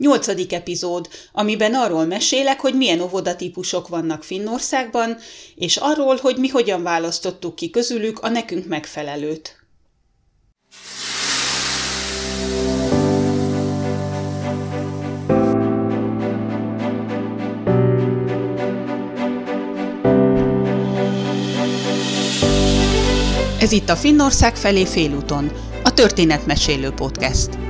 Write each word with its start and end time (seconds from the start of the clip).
Nyolcadik 0.00 0.52
epizód, 0.52 1.08
amiben 1.32 1.74
arról 1.74 2.04
mesélek, 2.04 2.60
hogy 2.60 2.74
milyen 2.74 3.00
óvodatípusok 3.00 3.88
vannak 3.88 4.24
Finnországban, 4.24 5.16
és 5.54 5.76
arról, 5.76 6.16
hogy 6.16 6.36
mi 6.36 6.48
hogyan 6.48 6.82
választottuk 6.82 7.54
ki 7.54 7.70
közülük 7.70 8.18
a 8.18 8.28
nekünk 8.28 8.66
megfelelőt. 8.66 9.56
Ez 23.60 23.72
itt 23.72 23.88
a 23.88 23.96
Finnország 23.96 24.56
felé 24.56 24.84
félúton, 24.84 25.50
a 25.82 25.94
Történetmesélő 25.94 26.90
Podcast. 26.90 27.69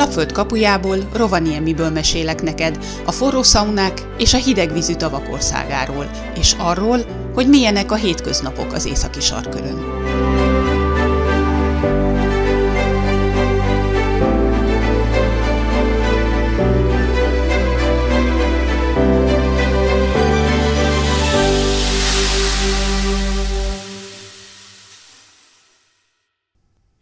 Lapföld 0.00 0.32
kapujából, 0.32 0.96
Rovaniemiből 1.12 1.90
mesélek 1.90 2.42
neked 2.42 2.78
a 3.04 3.12
forró 3.12 3.42
szaunák 3.42 4.02
és 4.18 4.34
a 4.34 4.36
hidegvízű 4.36 4.94
tavak 4.94 5.32
országáról, 5.32 6.10
és 6.38 6.54
arról, 6.58 6.98
hogy 7.34 7.48
milyenek 7.48 7.92
a 7.92 7.94
hétköznapok 7.94 8.72
az 8.72 8.86
északi 8.86 9.20
sarkörön. 9.20 9.78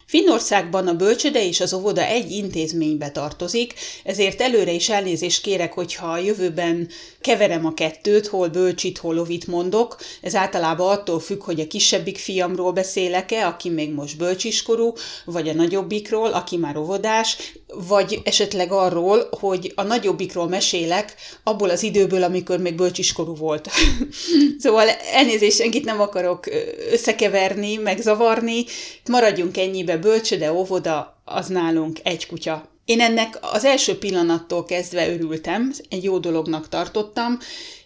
Finnországban 0.09 0.87
a 0.87 0.95
bölcsöde 0.95 1.47
és 1.47 1.61
az 1.61 1.73
óvoda 1.73 2.05
egy 2.05 2.31
intézménybe 2.31 3.11
tartozik, 3.11 3.75
ezért 4.05 4.41
előre 4.41 4.73
is 4.73 4.89
elnézést 4.89 5.43
kérek, 5.43 5.73
hogyha 5.73 6.07
a 6.07 6.19
jövőben 6.19 6.89
keverem 7.21 7.67
a 7.67 7.75
kettőt, 7.75 8.27
hol 8.27 8.49
bölcsit, 8.49 8.99
hol 8.99 9.19
ovit 9.19 9.47
mondok. 9.47 9.97
Ez 10.21 10.35
általában 10.35 10.91
attól 10.91 11.21
függ, 11.21 11.43
hogy 11.43 11.61
a 11.61 11.67
kisebbik 11.67 12.19
fiamról 12.19 12.73
beszélek-e, 12.73 13.47
aki 13.47 13.69
még 13.69 13.93
most 13.93 14.19
bölcsiskorú, 14.19 14.93
vagy 15.25 15.49
a 15.49 15.55
nagyobbikról, 15.55 16.33
aki 16.33 16.57
már 16.57 16.77
óvodás, 16.77 17.37
vagy 17.75 18.21
esetleg 18.25 18.73
arról, 18.73 19.29
hogy 19.41 19.73
a 19.75 19.83
nagyobbikról 19.83 20.49
mesélek 20.49 21.15
abból 21.43 21.71
az 21.71 21.83
időből, 21.83 22.23
amikor 22.23 22.59
még 22.59 22.75
bölcsiskorú 22.75 23.35
volt. 23.35 23.69
szóval 24.63 24.89
elnézést, 24.89 25.57
senkit 25.57 25.85
nem 25.85 26.01
akarok 26.01 26.47
összekeverni, 26.91 27.77
megzavarni, 27.77 28.65
maradjunk 29.09 29.59
ennyibe, 29.59 29.97
bölcsöde, 29.97 30.53
óvoda, 30.53 31.23
az 31.25 31.47
nálunk 31.47 31.99
egy 32.03 32.27
kutya. 32.27 32.69
Én 32.85 33.01
ennek 33.01 33.39
az 33.41 33.65
első 33.65 33.99
pillanattól 33.99 34.65
kezdve 34.65 35.13
örültem, 35.13 35.73
egy 35.89 36.05
jó 36.05 36.19
dolognak 36.19 36.69
tartottam, 36.69 37.39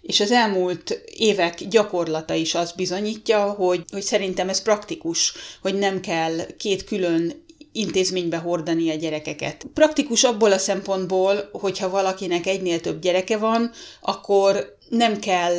és 0.02 0.20
az 0.20 0.30
elmúlt 0.30 1.00
évek 1.16 1.68
gyakorlata 1.68 2.34
is 2.34 2.54
azt 2.54 2.76
bizonyítja, 2.76 3.50
hogy, 3.50 3.84
hogy 3.92 4.02
szerintem 4.02 4.48
ez 4.48 4.62
praktikus, 4.62 5.32
hogy 5.62 5.74
nem 5.74 6.00
kell 6.00 6.46
két 6.56 6.84
külön 6.84 7.41
intézménybe 7.72 8.36
hordani 8.36 8.90
a 8.90 8.94
gyerekeket. 8.94 9.66
Praktikus 9.74 10.24
abból 10.24 10.52
a 10.52 10.58
szempontból, 10.58 11.48
hogyha 11.52 11.90
valakinek 11.90 12.46
egynél 12.46 12.80
több 12.80 13.00
gyereke 13.00 13.36
van, 13.36 13.70
akkor 14.00 14.76
nem 14.96 15.18
kell 15.18 15.58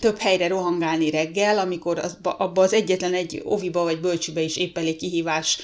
több 0.00 0.18
helyre 0.18 0.48
rohangálni 0.48 1.10
reggel, 1.10 1.58
amikor 1.58 1.98
az, 1.98 2.16
abba 2.22 2.62
az 2.62 2.72
egyetlen 2.72 3.14
egy 3.14 3.40
oviba 3.44 3.82
vagy 3.82 4.00
bölcsibe 4.00 4.40
is 4.40 4.56
épp 4.56 4.78
elég 4.78 4.96
kihívás 4.96 5.58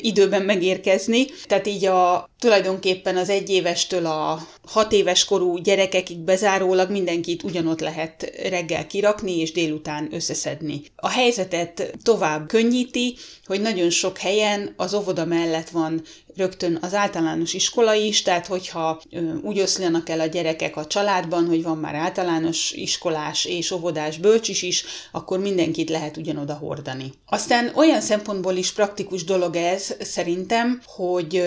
időben 0.00 0.42
megérkezni. 0.42 1.26
Tehát 1.44 1.66
így 1.66 1.84
a 1.84 2.30
tulajdonképpen 2.38 3.16
az 3.16 3.28
egyévestől 3.28 4.06
a 4.06 4.48
hat 4.66 4.92
éves 4.92 5.24
korú 5.24 5.56
gyerekekig 5.56 6.18
bezárólag 6.18 6.90
mindenkit 6.90 7.42
ugyanott 7.42 7.80
lehet 7.80 8.32
reggel 8.48 8.86
kirakni 8.86 9.38
és 9.38 9.52
délután 9.52 10.08
összeszedni. 10.12 10.82
A 10.96 11.08
helyzetet 11.08 11.92
tovább 12.02 12.48
könnyíti, 12.48 13.16
hogy 13.46 13.60
nagyon 13.60 13.90
sok 13.90 14.18
helyen 14.18 14.74
az 14.76 14.94
óvoda 14.94 15.24
mellett 15.24 15.68
van 15.68 16.02
rögtön 16.36 16.78
az 16.80 16.94
általános 16.94 17.54
iskola 17.54 17.94
is, 17.94 18.22
tehát 18.22 18.46
hogyha 18.46 19.02
úgy 19.42 19.60
oszlanak 19.60 20.08
el 20.08 20.20
a 20.20 20.26
gyerekek 20.26 20.76
a 20.76 20.86
családban, 20.86 21.46
hogy 21.46 21.62
van 21.62 21.78
már 21.78 21.94
általános 21.94 22.72
iskolás 22.72 23.44
és 23.44 23.70
óvodás 23.70 24.18
bölcsis 24.18 24.62
is, 24.62 24.84
akkor 25.12 25.38
mindenkit 25.38 25.90
lehet 25.90 26.16
ugyanoda 26.16 26.54
hordani. 26.54 27.12
Aztán 27.26 27.72
olyan 27.74 28.00
szempontból 28.00 28.54
is 28.56 28.72
praktikus 28.72 29.24
dolog 29.24 29.56
ez 29.56 29.94
szerintem, 30.00 30.80
hogy 30.86 31.42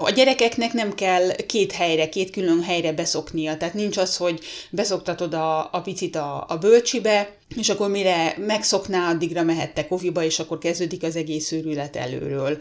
a 0.00 0.10
gyerekeknek 0.10 0.72
nem 0.72 0.94
kell 0.94 1.34
két 1.34 1.72
helyre, 1.72 2.08
két 2.08 2.30
külön 2.30 2.62
helyre 2.62 2.92
beszoknia. 2.92 3.56
Tehát 3.56 3.74
nincs 3.74 3.96
az, 3.96 4.16
hogy 4.16 4.40
beszoktatod 4.70 5.34
a, 5.34 5.68
a 5.72 5.80
picit 5.80 6.16
a, 6.16 6.44
a 6.48 6.56
bölcsibe, 6.56 7.36
és 7.56 7.68
akkor 7.68 7.90
mire 7.90 8.34
megszokná, 8.38 9.10
addigra 9.10 9.42
mehettek 9.42 9.90
oviba, 9.90 10.24
és 10.24 10.38
akkor 10.38 10.58
kezdődik 10.58 11.02
az 11.02 11.16
egész 11.16 11.52
őrület 11.52 11.96
előről. 11.96 12.58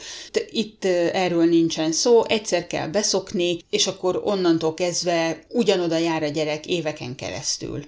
Itt 0.49 0.85
erről 1.13 1.45
nincsen 1.45 1.91
szó, 1.91 2.25
egyszer 2.25 2.67
kell 2.67 2.87
beszokni, 2.87 3.59
és 3.69 3.87
akkor 3.87 4.21
onnantól 4.23 4.73
kezdve 4.73 5.39
ugyanoda 5.49 5.97
jár 5.97 6.23
a 6.23 6.27
gyerek 6.27 6.65
éveken 6.67 7.15
keresztül 7.15 7.83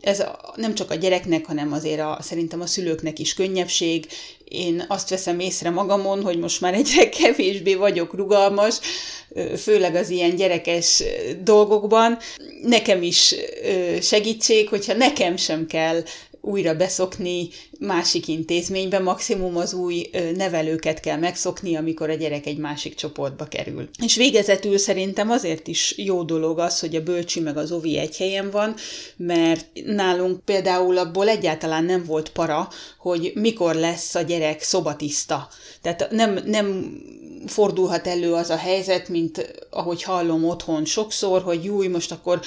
ez 0.00 0.22
nem 0.54 0.74
csak 0.74 0.90
a 0.90 0.94
gyereknek, 0.94 1.46
hanem 1.46 1.72
azért 1.72 2.00
a, 2.00 2.18
szerintem 2.20 2.60
a 2.60 2.66
szülőknek 2.66 3.18
is 3.18 3.34
könnyebbség. 3.34 4.06
Én 4.44 4.84
azt 4.88 5.08
veszem 5.08 5.40
észre 5.40 5.70
magamon, 5.70 6.22
hogy 6.22 6.38
most 6.38 6.60
már 6.60 6.74
egyre 6.74 7.08
kevésbé 7.18 7.74
vagyok 7.74 8.14
rugalmas, 8.14 8.78
főleg 9.56 9.94
az 9.94 10.10
ilyen 10.10 10.36
gyerekes 10.36 11.02
dolgokban. 11.42 12.18
Nekem 12.62 13.02
is 13.02 13.34
segítség, 14.00 14.68
hogyha 14.68 14.94
nekem 14.94 15.36
sem 15.36 15.66
kell 15.66 16.02
újra 16.46 16.74
beszokni 16.74 17.48
másik 17.78 18.28
intézménybe, 18.28 18.98
maximum 18.98 19.56
az 19.56 19.74
új 19.74 20.10
nevelőket 20.36 21.00
kell 21.00 21.18
megszokni, 21.18 21.76
amikor 21.76 22.10
a 22.10 22.14
gyerek 22.14 22.46
egy 22.46 22.58
másik 22.58 22.94
csoportba 22.94 23.44
kerül. 23.44 23.88
És 24.02 24.16
végezetül 24.16 24.78
szerintem 24.78 25.30
azért 25.30 25.66
is 25.66 25.94
jó 25.96 26.22
dolog 26.22 26.58
az, 26.58 26.80
hogy 26.80 26.94
a 26.96 27.02
bölcsi 27.02 27.40
meg 27.40 27.56
az 27.56 27.72
ovi 27.72 27.98
egy 27.98 28.16
helyen 28.16 28.50
van, 28.50 28.74
mert 29.16 29.66
nálunk 29.84 30.44
például 30.44 30.98
abból 30.98 31.28
egyáltalán 31.28 31.84
nem 31.84 32.04
volt 32.04 32.28
para, 32.28 32.68
hogy 32.98 33.32
mikor 33.34 33.74
lesz 33.74 34.14
a 34.14 34.20
gyerek 34.22 34.62
szobatiszta. 34.62 35.48
Tehát 35.82 36.10
nem, 36.10 36.38
nem 36.44 36.98
fordulhat 37.46 38.06
elő 38.06 38.32
az 38.32 38.50
a 38.50 38.56
helyzet, 38.56 39.08
mint 39.08 39.66
ahogy 39.70 40.02
hallom 40.02 40.44
otthon 40.44 40.84
sokszor, 40.84 41.42
hogy 41.42 41.64
júj, 41.64 41.86
most 41.86 42.12
akkor 42.12 42.40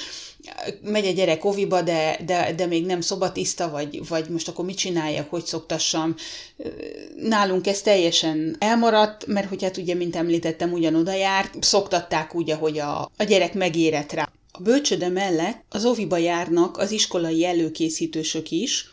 megy 0.82 1.06
a 1.06 1.10
gyerek 1.10 1.44
oviba, 1.44 1.82
de, 1.82 2.18
de, 2.26 2.52
de 2.56 2.66
még 2.66 2.86
nem 2.86 3.00
szobatiszta, 3.00 3.70
vagy, 3.70 4.08
vagy 4.08 4.28
most 4.28 4.48
akkor 4.48 4.64
mit 4.64 4.76
csináljak, 4.76 5.30
hogy 5.30 5.44
szoktassam. 5.44 6.14
Nálunk 7.16 7.66
ez 7.66 7.80
teljesen 7.80 8.56
elmaradt, 8.58 9.26
mert 9.26 9.48
hogy 9.48 9.62
hát 9.62 9.76
ugye, 9.76 9.94
mint 9.94 10.16
említettem, 10.16 10.72
ugyanoda 10.72 11.12
járt, 11.12 11.62
szoktatták 11.62 12.34
úgy, 12.34 12.50
ahogy 12.50 12.78
a, 12.78 13.10
a 13.16 13.24
gyerek 13.24 13.54
megérett 13.54 14.12
rá. 14.12 14.28
A 14.52 14.62
bölcsöde 14.62 15.08
mellett 15.08 15.64
az 15.68 15.84
oviba 15.84 16.16
járnak 16.16 16.78
az 16.78 16.90
iskolai 16.90 17.44
előkészítősök 17.44 18.50
is, 18.50 18.89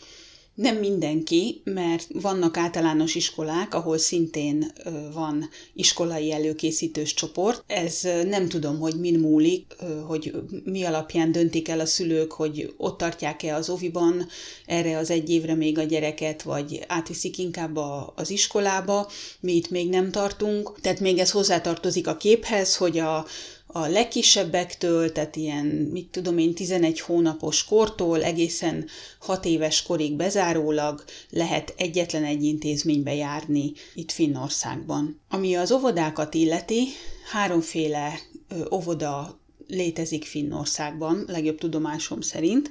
nem 0.57 0.75
mindenki, 0.75 1.61
mert 1.63 2.07
vannak 2.13 2.57
általános 2.57 3.15
iskolák, 3.15 3.73
ahol 3.73 3.97
szintén 3.97 4.71
van 5.13 5.49
iskolai 5.73 6.31
előkészítős 6.31 7.13
csoport. 7.13 7.63
Ez 7.67 8.01
nem 8.25 8.47
tudom, 8.47 8.79
hogy 8.79 8.99
min 8.99 9.19
múlik, 9.19 9.75
hogy 10.07 10.33
mi 10.63 10.83
alapján 10.83 11.31
döntik 11.31 11.67
el 11.67 11.79
a 11.79 11.85
szülők, 11.85 12.31
hogy 12.31 12.73
ott 12.77 12.97
tartják-e 12.97 13.55
az 13.55 13.69
oviban 13.69 14.27
erre 14.65 14.97
az 14.97 15.09
egy 15.09 15.29
évre 15.29 15.55
még 15.55 15.77
a 15.77 15.83
gyereket, 15.83 16.41
vagy 16.41 16.83
átviszik 16.87 17.37
inkább 17.37 17.75
a, 17.75 18.13
az 18.15 18.29
iskolába. 18.29 19.09
Mi 19.39 19.55
itt 19.55 19.69
még 19.69 19.89
nem 19.89 20.11
tartunk. 20.11 20.79
Tehát 20.81 20.99
még 20.99 21.17
ez 21.17 21.31
hozzátartozik 21.31 22.07
a 22.07 22.17
képhez, 22.17 22.75
hogy 22.75 22.97
a 22.97 23.25
a 23.67 23.87
legkisebbektől, 23.87 25.11
tehát 25.11 25.35
ilyen, 25.35 25.65
mit 25.65 26.07
tudom 26.09 26.37
én, 26.37 26.53
11 26.53 26.99
hónapos 26.99 27.65
kortól 27.65 28.23
egészen 28.23 28.85
6 29.19 29.45
éves 29.45 29.83
korig 29.83 30.15
bezárólag 30.15 31.03
lehet 31.29 31.73
egyetlen 31.77 32.23
egy 32.23 32.43
intézménybe 32.43 33.13
járni 33.13 33.73
itt 33.93 34.11
Finnországban. 34.11 35.19
Ami 35.29 35.55
az 35.55 35.71
óvodákat 35.71 36.33
illeti, 36.33 36.87
háromféle 37.31 38.19
óvoda 38.71 39.39
létezik 39.67 40.25
Finnországban, 40.25 41.23
legjobb 41.27 41.57
tudomásom 41.57 42.21
szerint. 42.21 42.69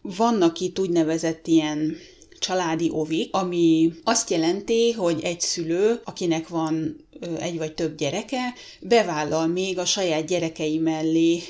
Vannak 0.00 0.60
itt 0.60 0.78
úgynevezett 0.78 1.46
ilyen 1.46 1.96
családi 2.42 2.90
ovik, 2.92 3.34
ami 3.34 3.92
azt 4.04 4.30
jelenti, 4.30 4.92
hogy 4.92 5.20
egy 5.22 5.40
szülő, 5.40 6.00
akinek 6.04 6.48
van 6.48 6.96
egy 7.38 7.58
vagy 7.58 7.74
több 7.74 7.96
gyereke, 7.96 8.54
bevállal 8.80 9.46
még 9.46 9.78
a 9.78 9.84
saját 9.84 10.26
gyerekei 10.26 10.78
mellé 10.78 11.42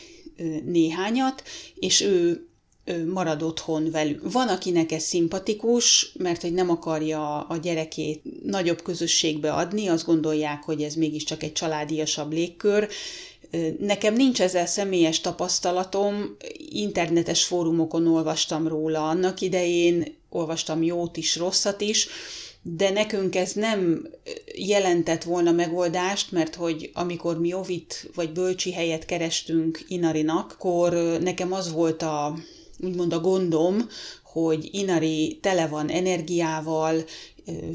néhányat, 0.65 1.43
és 1.75 2.01
ő 2.01 2.47
marad 3.13 3.43
otthon 3.43 3.91
velük. 3.91 4.33
Van, 4.33 4.49
akinek 4.49 4.93
ez 4.93 5.03
szimpatikus, 5.03 6.13
mert 6.19 6.43
hogy 6.43 6.53
nem 6.53 6.71
akarja 6.71 7.41
a 7.41 7.57
gyerekét 7.57 8.23
nagyobb 8.45 8.83
közösségbe 8.83 9.53
adni, 9.53 9.87
azt 9.87 10.07
gondolják, 10.07 10.63
hogy 10.63 10.83
ez 10.83 10.95
mégiscsak 10.95 11.43
egy 11.43 11.53
családiasabb 11.53 12.33
légkör, 12.33 12.89
Nekem 13.79 14.15
nincs 14.15 14.41
ezzel 14.41 14.67
személyes 14.67 15.21
tapasztalatom, 15.21 16.37
internetes 16.69 17.45
fórumokon 17.45 18.07
olvastam 18.07 18.69
róla 18.69 19.09
annak 19.09 19.41
idején, 19.41 20.21
olvastam 20.33 20.83
jót 20.83 21.17
is, 21.17 21.37
rosszat 21.37 21.81
is, 21.81 22.09
de 22.63 22.91
nekünk 22.91 23.37
ez 23.37 23.53
nem 23.53 24.09
jelentett 24.55 25.23
volna 25.23 25.53
megoldást, 25.53 26.33
mert 26.33 26.55
hogy 26.55 26.91
amikor 26.93 27.41
mi 27.41 27.53
ovit 27.53 28.11
vagy 28.15 28.33
bölcsi 28.33 28.73
helyet 28.73 29.05
kerestünk 29.05 29.85
Inarinak, 29.89 30.53
akkor 30.53 30.93
nekem 31.21 31.53
az 31.53 31.73
volt 31.73 32.03
a, 32.03 32.39
úgymond 32.81 33.13
a 33.13 33.21
gondom, 33.21 33.89
hogy 34.23 34.69
Inari 34.73 35.39
tele 35.41 35.67
van 35.67 35.89
energiával, 35.89 37.05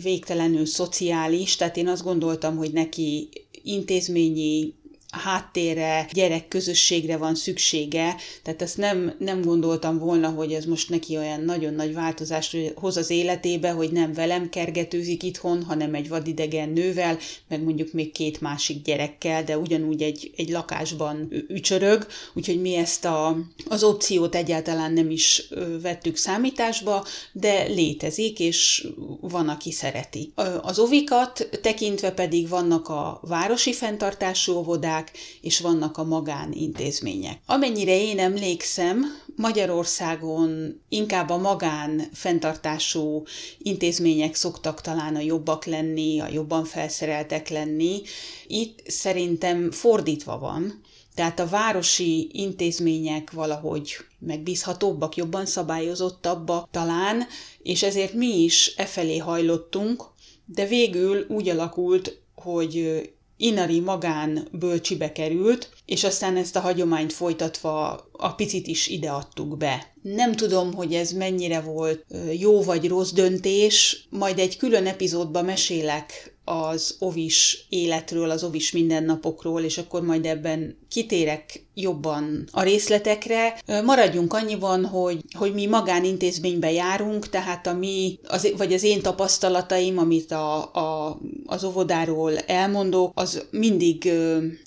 végtelenül 0.03 0.65
szociális, 0.65 1.55
tehát 1.55 1.77
én 1.77 1.87
azt 1.87 2.03
gondoltam, 2.03 2.57
hogy 2.57 2.71
neki 2.71 3.29
intézményi 3.63 4.73
háttérre, 5.11 6.07
gyerek 6.13 6.47
közösségre 6.47 7.17
van 7.17 7.35
szüksége, 7.35 8.15
tehát 8.43 8.61
ezt 8.61 8.77
nem, 8.77 9.15
nem 9.19 9.41
gondoltam 9.41 9.97
volna, 9.97 10.29
hogy 10.29 10.53
ez 10.53 10.65
most 10.65 10.89
neki 10.89 11.17
olyan 11.17 11.41
nagyon 11.41 11.73
nagy 11.73 11.93
változást 11.93 12.57
hoz 12.75 12.97
az 12.97 13.09
életébe, 13.09 13.71
hogy 13.71 13.91
nem 13.91 14.13
velem 14.13 14.49
kergetőzik 14.49 15.23
itthon, 15.23 15.63
hanem 15.63 15.93
egy 15.93 16.09
vadidegen 16.09 16.69
nővel, 16.69 17.17
meg 17.47 17.63
mondjuk 17.63 17.93
még 17.93 18.11
két 18.11 18.41
másik 18.41 18.81
gyerekkel, 18.81 19.43
de 19.43 19.57
ugyanúgy 19.57 20.01
egy, 20.01 20.31
egy 20.37 20.49
lakásban 20.49 21.27
ücsörög, 21.47 22.07
úgyhogy 22.33 22.61
mi 22.61 22.75
ezt 22.75 23.05
a, 23.05 23.37
az 23.67 23.83
opciót 23.83 24.35
egyáltalán 24.35 24.93
nem 24.93 25.09
is 25.09 25.47
vettük 25.81 26.15
számításba, 26.15 27.05
de 27.31 27.63
létezik, 27.63 28.39
és 28.39 28.87
van, 29.21 29.49
aki 29.49 29.71
szereti. 29.71 30.31
Az 30.61 30.79
ovikat 30.79 31.49
tekintve 31.61 32.11
pedig 32.11 32.49
vannak 32.49 32.87
a 32.87 33.19
városi 33.21 33.73
fenntartású 33.73 34.53
óvodák, 34.53 35.06
óvodák, 35.07 35.11
és 35.41 35.59
vannak 35.59 35.97
a 35.97 36.03
magánintézmények. 36.03 37.39
Amennyire 37.45 38.01
én 38.01 38.19
emlékszem, 38.19 39.05
Magyarországon 39.35 40.81
inkább 40.89 41.29
a 41.29 41.37
magán 41.37 42.01
fenntartású 42.13 43.23
intézmények 43.57 44.35
szoktak 44.35 44.81
talán 44.81 45.15
a 45.15 45.19
jobbak 45.19 45.65
lenni, 45.65 46.19
a 46.19 46.27
jobban 46.31 46.65
felszereltek 46.65 47.49
lenni. 47.49 48.01
Itt 48.47 48.89
szerintem 48.89 49.71
fordítva 49.71 50.39
van, 50.39 50.81
tehát 51.15 51.39
a 51.39 51.47
városi 51.47 52.29
intézmények 52.33 53.31
valahogy 53.31 53.95
megbízhatóbbak, 54.19 55.15
jobban 55.15 55.45
szabályozottabbak 55.45 56.67
talán, 56.71 57.23
és 57.63 57.83
ezért 57.83 58.13
mi 58.13 58.43
is 58.43 58.73
e 58.77 58.85
felé 58.85 59.17
hajlottunk, 59.17 60.03
de 60.45 60.65
végül 60.65 61.25
úgy 61.29 61.49
alakult, 61.49 62.21
hogy 62.35 63.01
Inari 63.37 63.79
magán 63.79 64.47
bölcsibe 64.51 65.11
került, 65.11 65.69
és 65.85 66.03
aztán 66.03 66.37
ezt 66.37 66.55
a 66.55 66.59
hagyományt 66.59 67.13
folytatva 67.13 68.07
a 68.11 68.33
picit 68.35 68.67
is 68.67 68.87
ide 68.87 69.09
adtuk 69.09 69.57
be. 69.57 69.93
Nem 70.01 70.35
tudom, 70.35 70.73
hogy 70.73 70.93
ez 70.93 71.11
mennyire 71.11 71.61
volt 71.61 72.05
jó 72.39 72.61
vagy 72.61 72.87
rossz 72.87 73.11
döntés, 73.11 74.07
majd 74.09 74.39
egy 74.39 74.57
külön 74.57 74.85
epizódban 74.85 75.45
mesélek 75.45 76.37
az 76.49 76.95
ovis 76.99 77.65
életről, 77.69 78.29
az 78.29 78.43
ovis 78.43 78.71
mindennapokról, 78.71 79.61
és 79.61 79.77
akkor 79.77 80.01
majd 80.01 80.25
ebben 80.25 80.77
kitérek 80.89 81.65
jobban 81.73 82.47
a 82.51 82.61
részletekre. 82.61 83.61
Maradjunk 83.83 84.33
annyiban, 84.33 84.85
hogy, 84.85 85.21
hogy 85.37 85.53
mi 85.53 85.65
magánintézménybe 85.65 86.71
járunk, 86.71 87.29
tehát 87.29 87.67
a 87.67 87.73
mi, 87.73 88.19
az, 88.27 88.53
vagy 88.57 88.73
az 88.73 88.83
én 88.83 89.01
tapasztalataim, 89.01 89.97
amit 89.97 90.31
a, 90.31 90.73
a, 90.73 91.19
az 91.45 91.63
óvodáról 91.63 92.37
elmondok, 92.37 93.11
az 93.15 93.45
mindig 93.51 94.11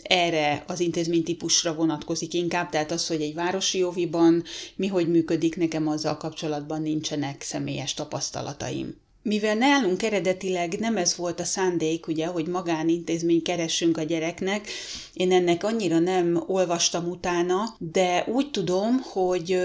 erre 0.03 0.65
az 0.67 0.81
intézménytípusra 0.81 1.75
vonatkozik 1.75 2.35
inkább, 2.35 2.71
tehát 2.71 2.91
az, 2.91 3.07
hogy 3.07 3.21
egy 3.21 3.35
városi 3.35 3.83
óviban 3.83 4.43
mi 4.77 4.87
hogy 4.87 5.09
működik, 5.21 5.57
nekem 5.57 5.89
azzal 5.89 6.17
kapcsolatban 6.17 6.83
nincsenek 6.83 7.43
személyes 7.43 7.95
tapasztalataim. 7.95 8.97
Mivel 9.23 9.55
nálunk 9.55 10.03
eredetileg 10.03 10.79
nem 10.79 10.97
ez 10.97 11.17
volt 11.17 11.41
a 11.41 11.45
szándék, 11.45 12.07
ugye, 12.07 12.27
hogy 12.27 12.47
magánintézmény 12.47 13.43
keressünk 13.43 13.97
a 13.97 14.03
gyereknek, 14.03 14.69
én 15.13 15.33
ennek 15.33 15.65
annyira 15.65 15.99
nem 15.99 16.45
olvastam 16.47 17.09
utána, 17.09 17.77
de 17.79 18.25
úgy 18.29 18.51
tudom, 18.51 18.99
hogy 18.99 19.59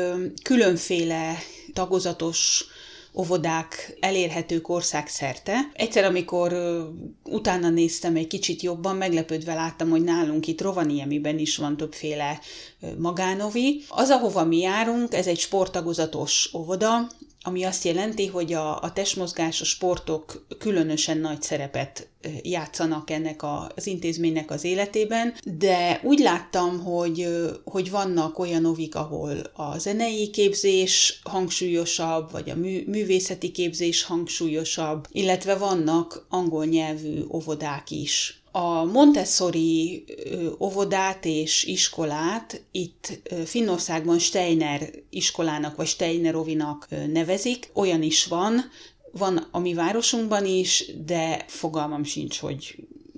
különféle 0.44 1.38
tagozatos 1.74 2.66
óvodák 3.18 3.98
elérhetők 4.00 4.70
országszerte. 4.70 5.72
Egyszer, 5.74 6.04
amikor 6.04 6.54
utána 7.24 7.70
néztem 7.70 8.16
egy 8.16 8.28
kicsit 8.28 8.62
jobban, 8.62 8.96
meglepődve 8.96 9.54
láttam, 9.54 9.90
hogy 9.90 10.04
nálunk 10.04 10.48
itt 10.48 10.62
Rovaniemiben 10.62 11.40
is 11.40 11.58
van 11.58 11.78
többféle 11.78 12.40
magánovi. 12.98 13.84
Az, 13.88 14.10
ahova 14.10 14.44
mi 14.44 14.58
járunk, 14.58 15.14
ez 15.14 15.28
egy 15.28 15.40
sporttagozatos 15.40 16.50
óvoda, 16.54 17.08
ami 17.48 17.64
azt 17.64 17.84
jelenti, 17.84 18.28
hogy 18.28 18.54
a, 18.54 18.82
a 18.82 18.94
testmozgás, 18.94 19.62
a 19.62 19.66
sportok 19.66 20.46
különösen 20.60 21.18
nagy 21.18 21.42
szerepet 21.42 22.08
játszanak 22.42 23.10
ennek 23.10 23.44
a, 23.44 23.72
az 23.76 23.88
intézménynek 23.88 24.52
az 24.52 24.64
életében, 24.64 25.34
de 25.58 26.00
úgy 26.04 26.20
láttam, 26.20 26.84
hogy, 26.84 27.28
hogy 27.64 27.92
vannak 27.92 28.40
olyan 28.40 28.66
ovik, 28.66 28.96
ahol 28.96 29.38
a 29.54 29.78
zenei 29.78 30.30
képzés 30.30 31.20
hangsúlyosabb, 31.24 32.32
vagy 32.32 32.50
a 32.50 32.56
mű, 32.56 32.84
művészeti 32.88 33.52
képzés 33.52 34.04
hangsúlyosabb, 34.04 35.08
illetve 35.12 35.56
vannak 35.56 36.26
angol 36.30 36.66
nyelvű 36.66 37.24
óvodák 37.32 37.92
is. 37.92 38.40
A 38.58 38.84
Montessori 38.84 40.04
óvodát 40.60 41.26
és 41.26 41.64
iskolát 41.64 42.64
itt 42.72 43.20
Finnországban 43.46 44.20
Steiner 44.20 44.90
iskolának 45.10 45.76
vagy 45.76 45.88
Steiner 45.88 46.36
ovinak 46.36 46.88
nevezik. 47.12 47.70
Olyan 47.74 48.02
is 48.02 48.26
van, 48.26 48.62
van 49.12 49.48
a 49.52 49.60
mi 49.60 49.74
városunkban 49.74 50.46
is, 50.46 50.92
de 51.06 51.46
fogalmam 51.48 52.04
sincs, 52.04 52.40
hogy 52.40 52.76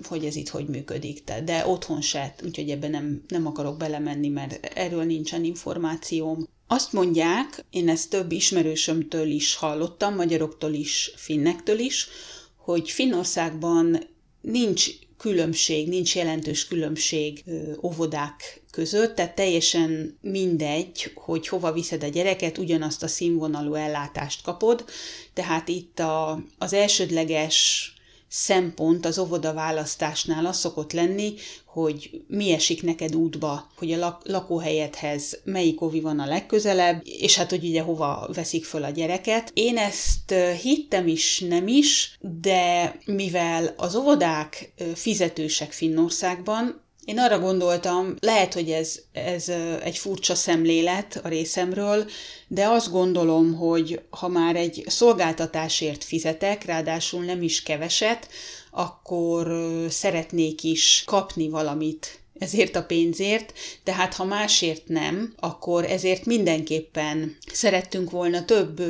hogy 0.08 0.24
ez 0.24 0.36
itt 0.36 0.48
hogy 0.48 0.66
működik, 0.66 1.22
de 1.44 1.66
otthon 1.66 2.00
se, 2.00 2.34
úgyhogy 2.44 2.70
ebben 2.70 2.90
nem, 2.90 3.22
nem 3.28 3.46
akarok 3.46 3.76
belemenni, 3.76 4.28
mert 4.28 4.66
erről 4.66 5.04
nincsen 5.04 5.44
információm. 5.44 6.48
Azt 6.66 6.92
mondják, 6.92 7.64
én 7.70 7.88
ezt 7.88 8.10
több 8.10 8.32
ismerősömtől 8.32 9.30
is 9.30 9.54
hallottam, 9.54 10.14
magyaroktól 10.14 10.72
is, 10.72 11.12
finnektől 11.16 11.78
is, 11.78 12.08
hogy 12.56 12.90
Finnországban 12.90 13.98
nincs 14.40 14.90
különbség, 15.18 15.88
nincs 15.88 16.16
jelentős 16.16 16.66
különbség 16.66 17.44
óvodák 17.82 18.62
között, 18.70 19.14
tehát 19.14 19.34
teljesen 19.34 20.18
mindegy, 20.20 21.12
hogy 21.14 21.48
hova 21.48 21.72
viszed 21.72 22.02
a 22.02 22.08
gyereket, 22.08 22.58
ugyanazt 22.58 23.02
a 23.02 23.08
színvonalú 23.08 23.74
ellátást 23.74 24.42
kapod, 24.42 24.84
tehát 25.32 25.68
itt 25.68 25.98
a, 25.98 26.42
az 26.58 26.72
elsődleges 26.72 27.92
szempont 28.28 29.06
az 29.06 29.18
óvoda 29.18 29.52
választásnál 29.52 30.46
az 30.46 30.58
szokott 30.58 30.92
lenni, 30.92 31.34
hogy 31.66 32.22
mi 32.26 32.52
esik 32.52 32.82
neked 32.82 33.14
útba, 33.14 33.70
hogy 33.76 33.92
a 33.92 33.98
lak- 33.98 34.28
lakóhelyedhez 34.28 35.40
melyik 35.44 35.80
ovi 35.80 36.00
van 36.00 36.18
a 36.18 36.26
legközelebb, 36.26 37.00
és 37.04 37.36
hát, 37.36 37.50
hogy 37.50 37.64
ugye 37.64 37.82
hova 37.82 38.28
veszik 38.34 38.64
föl 38.64 38.84
a 38.84 38.90
gyereket. 38.90 39.50
Én 39.54 39.76
ezt 39.76 40.34
hittem 40.62 41.06
is, 41.06 41.40
nem 41.40 41.68
is, 41.68 42.18
de 42.20 42.98
mivel 43.04 43.74
az 43.76 43.94
óvodák 43.94 44.72
fizetősek 44.94 45.72
Finnországban, 45.72 46.86
én 47.08 47.18
arra 47.18 47.38
gondoltam, 47.38 48.14
lehet, 48.20 48.54
hogy 48.54 48.70
ez, 48.70 49.00
ez 49.12 49.48
egy 49.82 49.98
furcsa 49.98 50.34
szemlélet 50.34 51.20
a 51.24 51.28
részemről, 51.28 52.10
de 52.48 52.66
azt 52.66 52.90
gondolom, 52.90 53.54
hogy 53.54 54.00
ha 54.10 54.28
már 54.28 54.56
egy 54.56 54.84
szolgáltatásért 54.86 56.04
fizetek, 56.04 56.64
ráadásul 56.64 57.24
nem 57.24 57.42
is 57.42 57.62
keveset, 57.62 58.28
akkor 58.70 59.48
szeretnék 59.88 60.62
is 60.62 61.02
kapni 61.06 61.48
valamit 61.48 62.20
ezért 62.38 62.76
a 62.76 62.84
pénzért, 62.84 63.52
tehát 63.82 64.14
ha 64.14 64.24
másért 64.24 64.88
nem, 64.88 65.34
akkor 65.38 65.84
ezért 65.84 66.24
mindenképpen 66.24 67.36
szerettünk 67.52 68.10
volna 68.10 68.44
több 68.44 68.82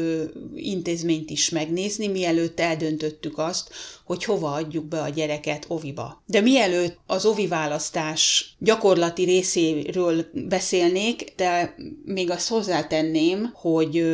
intézményt 0.54 1.30
is 1.30 1.48
megnézni, 1.48 2.06
mielőtt 2.06 2.60
eldöntöttük 2.60 3.38
azt, 3.38 3.70
hogy 4.04 4.24
hova 4.24 4.52
adjuk 4.52 4.84
be 4.84 5.00
a 5.00 5.08
gyereket 5.08 5.64
oviba. 5.68 6.22
De 6.26 6.40
mielőtt 6.40 6.98
az 7.06 7.26
ovi 7.26 7.46
választás 7.46 8.54
gyakorlati 8.58 9.24
részéről 9.24 10.26
beszélnék, 10.32 11.32
de 11.36 11.74
még 12.04 12.30
azt 12.30 12.48
hozzátenném, 12.48 13.50
hogy 13.54 14.04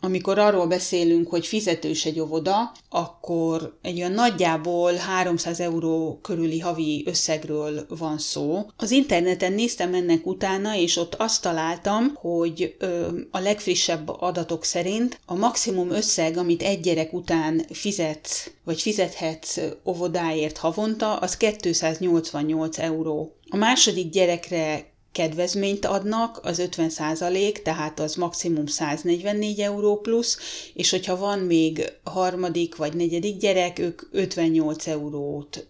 amikor 0.00 0.38
arról 0.38 0.66
beszélünk, 0.66 1.28
hogy 1.28 1.46
fizetős 1.46 2.04
egy 2.04 2.20
óvoda, 2.20 2.72
akkor 2.88 3.78
egy 3.82 3.98
olyan 3.98 4.12
nagyjából 4.12 4.94
300 4.94 5.60
euró 5.60 6.18
körüli 6.22 6.58
havi 6.58 7.02
összegről 7.06 7.86
van 7.88 8.18
szó. 8.18 8.66
Az 8.76 8.90
interneten 8.90 9.52
néztem 9.52 9.94
ennek 9.94 10.26
utána, 10.26 10.76
és 10.76 10.96
ott 10.96 11.14
azt 11.14 11.42
találtam, 11.42 12.14
hogy 12.14 12.74
ö, 12.78 13.08
a 13.30 13.38
legfrissebb 13.38 14.08
adatok 14.08 14.64
szerint 14.64 15.20
a 15.26 15.34
maximum 15.34 15.90
összeg, 15.90 16.36
amit 16.36 16.62
egy 16.62 16.80
gyerek 16.80 17.12
után 17.12 17.64
fizetsz, 17.72 18.50
vagy 18.64 18.80
fizethetsz 18.80 19.58
óvodáért 19.84 20.56
havonta, 20.56 21.16
az 21.16 21.36
288 21.36 22.78
euró. 22.78 23.34
A 23.48 23.56
második 23.56 24.10
gyerekre 24.10 24.90
kedvezményt 25.12 25.84
adnak, 25.84 26.40
az 26.42 26.58
50 26.58 26.90
százalék, 26.90 27.62
tehát 27.62 28.00
az 28.00 28.14
maximum 28.14 28.66
144 28.66 29.60
euró 29.60 29.96
plusz, 30.00 30.38
és 30.74 30.90
hogyha 30.90 31.16
van 31.16 31.38
még 31.38 31.92
harmadik 32.04 32.76
vagy 32.76 32.94
negyedik 32.94 33.36
gyerek, 33.36 33.78
ők 33.78 34.02
58 34.10 34.86
eurót 34.86 35.66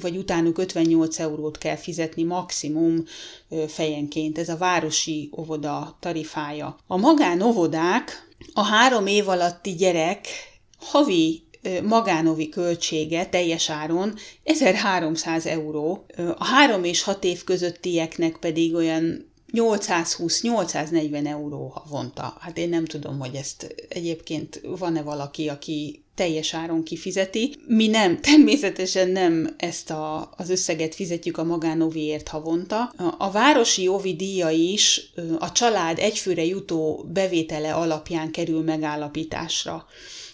vagy 0.00 0.16
utánuk 0.16 0.58
58 0.58 1.18
eurót 1.18 1.58
kell 1.58 1.76
fizetni 1.76 2.22
maximum 2.22 3.04
fejenként. 3.68 4.38
Ez 4.38 4.48
a 4.48 4.56
városi 4.56 5.30
óvoda 5.38 5.96
tarifája. 6.00 6.76
A 6.86 6.96
magánovodák 6.96 8.28
a 8.52 8.62
három 8.62 9.06
év 9.06 9.28
alatti 9.28 9.74
gyerek 9.74 10.26
havi 10.78 11.43
magánovi 11.82 12.48
költsége 12.48 13.26
teljes 13.26 13.70
áron 13.70 14.14
1300 14.44 15.46
euró, 15.46 16.06
a 16.36 16.44
három 16.44 16.84
és 16.84 17.02
hat 17.02 17.24
év 17.24 17.44
közöttieknek 17.44 18.36
pedig 18.36 18.74
olyan 18.74 19.32
820-840 19.52 21.26
euró 21.26 21.72
havonta. 21.74 22.36
Hát 22.40 22.58
én 22.58 22.68
nem 22.68 22.84
tudom, 22.84 23.18
hogy 23.18 23.34
ezt 23.34 23.74
egyébként 23.88 24.60
van-e 24.78 25.02
valaki, 25.02 25.48
aki 25.48 26.02
teljes 26.14 26.54
áron 26.54 26.82
kifizeti. 26.82 27.54
Mi 27.66 27.86
nem, 27.86 28.20
természetesen 28.30 29.08
nem 29.08 29.54
ezt 29.56 29.90
a, 29.90 30.32
az 30.36 30.50
összeget 30.50 30.94
fizetjük 30.94 31.38
a 31.38 31.44
magánoviért 31.44 32.28
havonta. 32.28 32.92
A 33.18 33.30
városi 33.30 33.88
ovi 33.88 34.14
díja 34.14 34.50
is 34.50 35.12
a 35.38 35.52
család 35.52 35.98
egyfőre 35.98 36.44
jutó 36.44 37.06
bevétele 37.12 37.74
alapján 37.74 38.30
kerül 38.30 38.62
megállapításra 38.62 39.86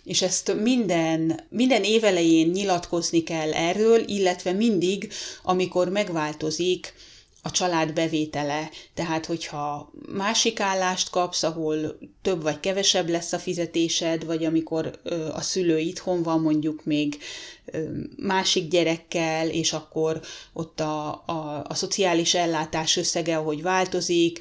és 0.04 0.22
ezt 0.22 0.54
minden, 0.54 1.40
minden 1.48 1.84
évelején 1.84 2.48
nyilatkozni 2.48 3.22
kell 3.22 3.52
erről, 3.52 4.08
illetve 4.08 4.52
mindig, 4.52 5.12
amikor 5.42 5.88
megváltozik 5.88 6.94
a 7.42 7.50
család 7.50 7.92
bevétele. 7.92 8.70
Tehát, 8.94 9.26
hogyha 9.26 9.90
másik 10.12 10.60
állást 10.60 11.10
kapsz, 11.10 11.42
ahol 11.42 11.98
több 12.22 12.42
vagy 12.42 12.60
kevesebb 12.60 13.08
lesz 13.08 13.32
a 13.32 13.38
fizetésed, 13.38 14.24
vagy 14.24 14.44
amikor 14.44 15.00
a 15.32 15.40
szülő 15.40 15.78
itthon 15.78 16.22
van 16.22 16.40
mondjuk 16.40 16.84
még 16.84 17.18
másik 18.16 18.68
gyerekkel, 18.68 19.48
és 19.48 19.72
akkor 19.72 20.20
ott 20.52 20.80
a, 20.80 21.08
a, 21.26 21.64
a 21.68 21.74
szociális 21.74 22.34
ellátás 22.34 22.96
összege, 22.96 23.36
ahogy 23.36 23.62
változik, 23.62 24.40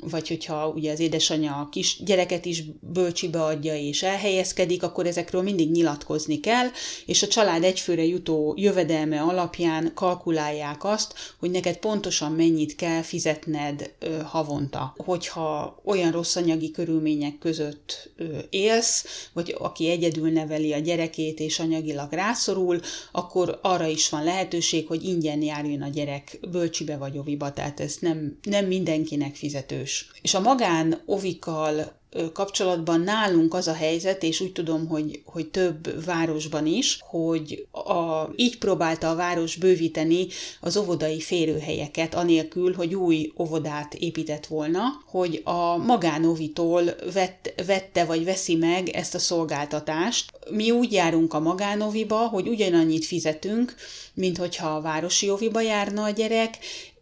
vagy 0.00 0.28
hogyha 0.28 0.68
ugye 0.68 0.92
az 0.92 1.00
édesanyja 1.00 1.54
a 1.54 1.68
kis 1.68 2.02
gyereket 2.04 2.44
is 2.44 2.62
bölcsibe 2.80 3.42
adja 3.44 3.76
és 3.76 4.02
elhelyezkedik, 4.02 4.82
akkor 4.82 5.06
ezekről 5.06 5.42
mindig 5.42 5.70
nyilatkozni 5.70 6.40
kell, 6.40 6.66
és 7.06 7.22
a 7.22 7.26
család 7.26 7.64
egyfőre 7.64 8.04
jutó 8.04 8.54
jövedelme 8.56 9.20
alapján 9.20 9.92
kalkulálják 9.94 10.84
azt, 10.84 11.14
hogy 11.38 11.50
neked 11.50 11.76
pontosan 11.76 12.32
mennyit 12.32 12.74
kell 12.74 13.02
fizetned 13.02 13.94
havonta. 14.24 14.94
Hogyha 14.96 15.80
olyan 15.84 16.12
rossz 16.12 16.36
anyagi 16.36 16.70
körülmények 16.70 17.38
között 17.38 18.10
élsz, 18.50 19.28
vagy 19.32 19.54
aki 19.58 19.90
egyedül 19.90 20.30
neveli 20.30 20.72
a 20.72 20.78
gyerekét 20.78 21.40
és 21.40 21.58
anyagilag 21.58 22.12
rászorul, 22.12 22.80
akkor 23.12 23.58
arra 23.62 23.86
is 23.86 24.08
van 24.08 24.24
lehetőség, 24.24 24.86
hogy 24.86 25.04
ingyen 25.04 25.42
járjon 25.42 25.82
a 25.82 25.88
gyerek 25.88 26.38
bölcsibe 26.50 26.96
vagy 26.96 27.18
oviba, 27.18 27.52
tehát 27.52 27.80
ez 27.80 27.96
nem, 28.00 28.38
nem 28.42 28.66
mindenkinek 28.66 29.34
fizető 29.34 29.84
erős. 29.86 30.10
És 30.22 30.34
a 30.34 30.40
magán 30.40 31.02
ovikkal 31.06 31.94
kapcsolatban 32.32 33.00
nálunk 33.00 33.54
az 33.54 33.68
a 33.68 33.72
helyzet, 33.72 34.22
és 34.22 34.40
úgy 34.40 34.52
tudom, 34.52 34.88
hogy, 34.88 35.22
hogy 35.24 35.46
több 35.46 36.04
városban 36.04 36.66
is, 36.66 36.98
hogy 37.00 37.66
a, 37.72 38.28
így 38.36 38.58
próbálta 38.58 39.10
a 39.10 39.14
város 39.14 39.56
bővíteni 39.56 40.26
az 40.60 40.76
óvodai 40.76 41.20
férőhelyeket, 41.20 42.14
anélkül, 42.14 42.74
hogy 42.74 42.94
új 42.94 43.32
óvodát 43.38 43.94
épített 43.94 44.46
volna, 44.46 44.82
hogy 45.06 45.40
a 45.44 45.76
magánovitól 45.76 46.82
vett, 47.12 47.62
vette 47.66 48.04
vagy 48.04 48.24
veszi 48.24 48.54
meg 48.54 48.88
ezt 48.88 49.14
a 49.14 49.18
szolgáltatást. 49.18 50.32
Mi 50.50 50.70
úgy 50.70 50.92
járunk 50.92 51.34
a 51.34 51.40
magánoviba, 51.40 52.28
hogy 52.28 52.48
ugyanannyit 52.48 53.04
fizetünk, 53.04 53.74
mint 54.14 54.36
hogyha 54.36 54.74
a 54.74 54.80
városi 54.80 55.30
oviba 55.30 55.60
járna 55.60 56.02
a 56.02 56.10
gyerek, 56.10 56.58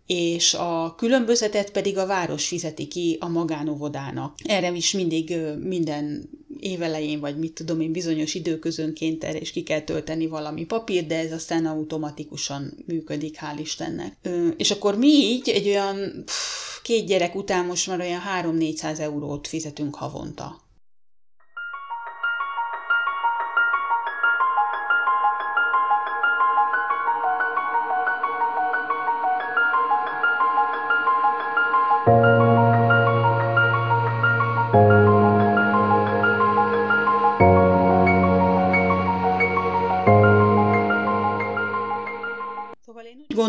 és 0.07 0.55
a 0.55 0.95
különbözetet 0.97 1.71
pedig 1.71 1.99
a 1.99 2.07
város 2.07 2.47
fizeti 2.47 2.87
ki 2.89 3.17
a 3.21 3.29
magánovodának. 3.29 4.35
Erre 4.45 4.73
is 4.73 4.93
mindig 4.93 5.35
minden 5.61 6.29
évelején, 6.61 7.21
vagy 7.21 7.39
mit 7.39 7.53
tudom 7.53 7.81
én, 7.81 7.93
bizonyos 7.93 8.35
időközönként 8.35 9.25
erre 9.25 9.39
is 9.41 9.51
ki 9.53 9.63
kell 9.63 9.81
tölteni 9.81 10.27
valami 10.27 10.65
papír, 10.65 11.07
de 11.07 11.19
ez 11.19 11.33
aztán 11.33 11.67
automatikusan 11.67 12.73
működik, 12.87 13.37
hál' 13.41 13.61
Istennek. 13.61 14.17
És 14.57 14.71
akkor 14.71 14.99
mi 14.99 15.09
így 15.09 15.49
egy 15.49 15.67
olyan 15.69 16.23
pff, 16.25 16.83
két 16.83 17.07
gyerek 17.07 17.35
után 17.35 17.65
most 17.67 17.87
már 17.87 18.01
olyan 18.01 18.21
3-400 18.43 18.99
eurót 18.99 19.47
fizetünk 19.47 19.95
havonta. 19.95 20.63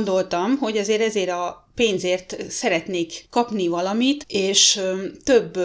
Gondoltam, 0.06 0.58
hogy 0.58 0.78
azért 0.78 1.02
ezért 1.02 1.30
a 1.30 1.68
pénzért 1.76 2.36
szeretnék 2.50 3.26
kapni 3.30 3.68
valamit, 3.68 4.26
és 4.28 4.82
több 5.24 5.60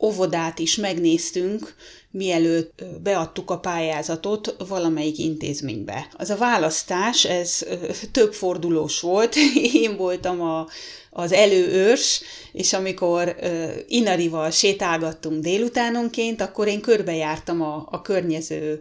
óvodát 0.00 0.58
is 0.58 0.76
megnéztünk, 0.76 1.74
mielőtt 2.10 2.84
beadtuk 3.02 3.50
a 3.50 3.58
pályázatot 3.58 4.54
valamelyik 4.68 5.18
intézménybe. 5.18 6.08
Az 6.16 6.30
a 6.30 6.36
választás, 6.36 7.24
ez 7.24 7.66
több 8.12 8.34
fordulós 8.34 9.00
volt. 9.00 9.34
Én 9.84 9.96
voltam 9.96 10.40
a, 10.40 10.68
az 11.10 11.32
előőrs, 11.32 12.22
és 12.52 12.72
amikor 12.72 13.36
Inarival 13.88 14.50
sétálgattunk 14.50 15.42
délutánonként, 15.42 16.40
akkor 16.40 16.68
én 16.68 16.80
körbejártam 16.80 17.62
a, 17.62 17.88
a 17.90 18.02
környező 18.02 18.80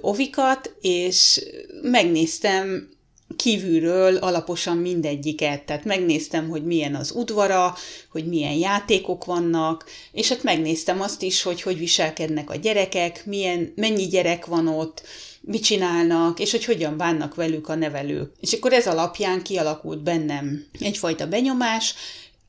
ovikat, 0.00 0.74
és 0.80 1.44
megnéztem 1.82 2.88
kívülről 3.36 4.16
alaposan 4.16 4.76
mindegyiket, 4.76 5.62
tehát 5.62 5.84
megnéztem, 5.84 6.48
hogy 6.48 6.64
milyen 6.64 6.94
az 6.94 7.12
udvara, 7.14 7.74
hogy 8.10 8.26
milyen 8.26 8.52
játékok 8.54 9.24
vannak, 9.24 9.84
és 10.12 10.28
hát 10.28 10.42
megnéztem 10.42 11.00
azt 11.00 11.22
is, 11.22 11.42
hogy 11.42 11.62
hogy 11.62 11.78
viselkednek 11.78 12.50
a 12.50 12.56
gyerekek, 12.56 13.26
milyen, 13.26 13.72
mennyi 13.76 14.06
gyerek 14.06 14.46
van 14.46 14.68
ott, 14.68 15.02
mit 15.40 15.62
csinálnak, 15.62 16.38
és 16.38 16.50
hogy 16.50 16.64
hogyan 16.64 16.96
bánnak 16.96 17.34
velük 17.34 17.68
a 17.68 17.74
nevelők. 17.74 18.32
És 18.40 18.52
akkor 18.52 18.72
ez 18.72 18.86
alapján 18.86 19.42
kialakult 19.42 20.02
bennem 20.02 20.64
egyfajta 20.80 21.26
benyomás, 21.26 21.94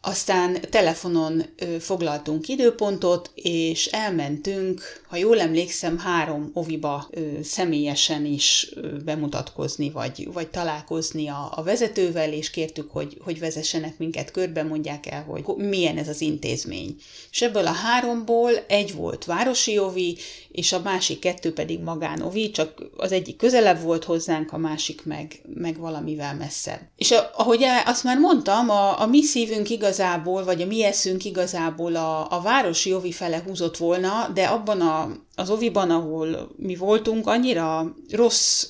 aztán 0.02 0.58
telefonon 0.70 1.46
foglaltunk 1.80 2.48
időpontot, 2.48 3.32
és 3.36 3.86
elmentünk, 3.86 4.82
ha 5.08 5.18
jól 5.18 5.40
emlékszem, 5.40 5.98
három 5.98 6.52
oviba 6.54 7.10
személyesen 7.44 8.26
is 8.26 8.74
bemutatkozni, 9.06 9.90
vagy, 9.90 10.30
vagy 10.34 10.48
találkozni 10.48 11.28
a, 11.28 11.52
a 11.56 11.64
vezetővel, 11.64 12.34
és 12.34 12.50
kértük, 12.50 12.92
hogy, 12.92 13.18
hogy 13.24 13.40
vezessenek 13.40 13.98
minket 13.98 14.32
körbe, 14.32 14.64
mondják 14.64 15.06
el, 15.06 15.24
hogy 15.24 15.44
milyen 15.56 15.98
ez 15.98 16.08
az 16.08 16.22
intézmény. 16.22 16.96
És 17.32 17.42
ebből 17.42 17.68
a 17.68 17.72
háromból 17.72 18.52
egy 18.68 18.94
volt 18.94 19.26
városi 19.26 19.80
ovi, 19.80 20.18
és 20.52 20.74
a 20.74 20.82
másik 20.82 21.20
kettő 21.20 21.54
pedig 21.54 21.80
magánovi, 21.80 22.52
csak 22.52 22.84
az 22.98 23.12
egyik 23.12 23.36
közelebb 23.36 23.82
volt 23.82 24.04
hozzánk, 24.04 24.52
a 24.52 24.58
másik 24.58 25.06
meg, 25.06 25.42
meg 25.54 25.78
valamivel 25.78 26.36
messzebb. 26.36 26.80
És 26.96 27.14
ahogy 27.34 27.64
azt 27.86 28.04
már 28.04 28.18
mondtam, 28.18 28.70
a, 28.70 29.02
a 29.02 29.06
mi 29.06 29.24
szívünk 29.24 29.70
igazából, 29.88 30.44
vagy 30.44 30.62
a 30.62 30.66
mi 30.66 30.84
eszünk 30.84 31.26
igazából 31.26 31.96
a, 31.96 32.32
a 32.32 32.42
városi 32.42 32.94
ovi 32.94 33.12
fele 33.12 33.44
húzott 33.46 33.78
volna, 33.78 34.30
de 34.34 34.46
abban 34.46 34.82
a, 34.82 35.12
az 35.36 35.50
oviban, 35.50 35.90
ahol 35.90 36.52
mi 36.58 36.76
voltunk, 36.76 37.28
annyira 37.28 37.96
rossz 38.10 38.66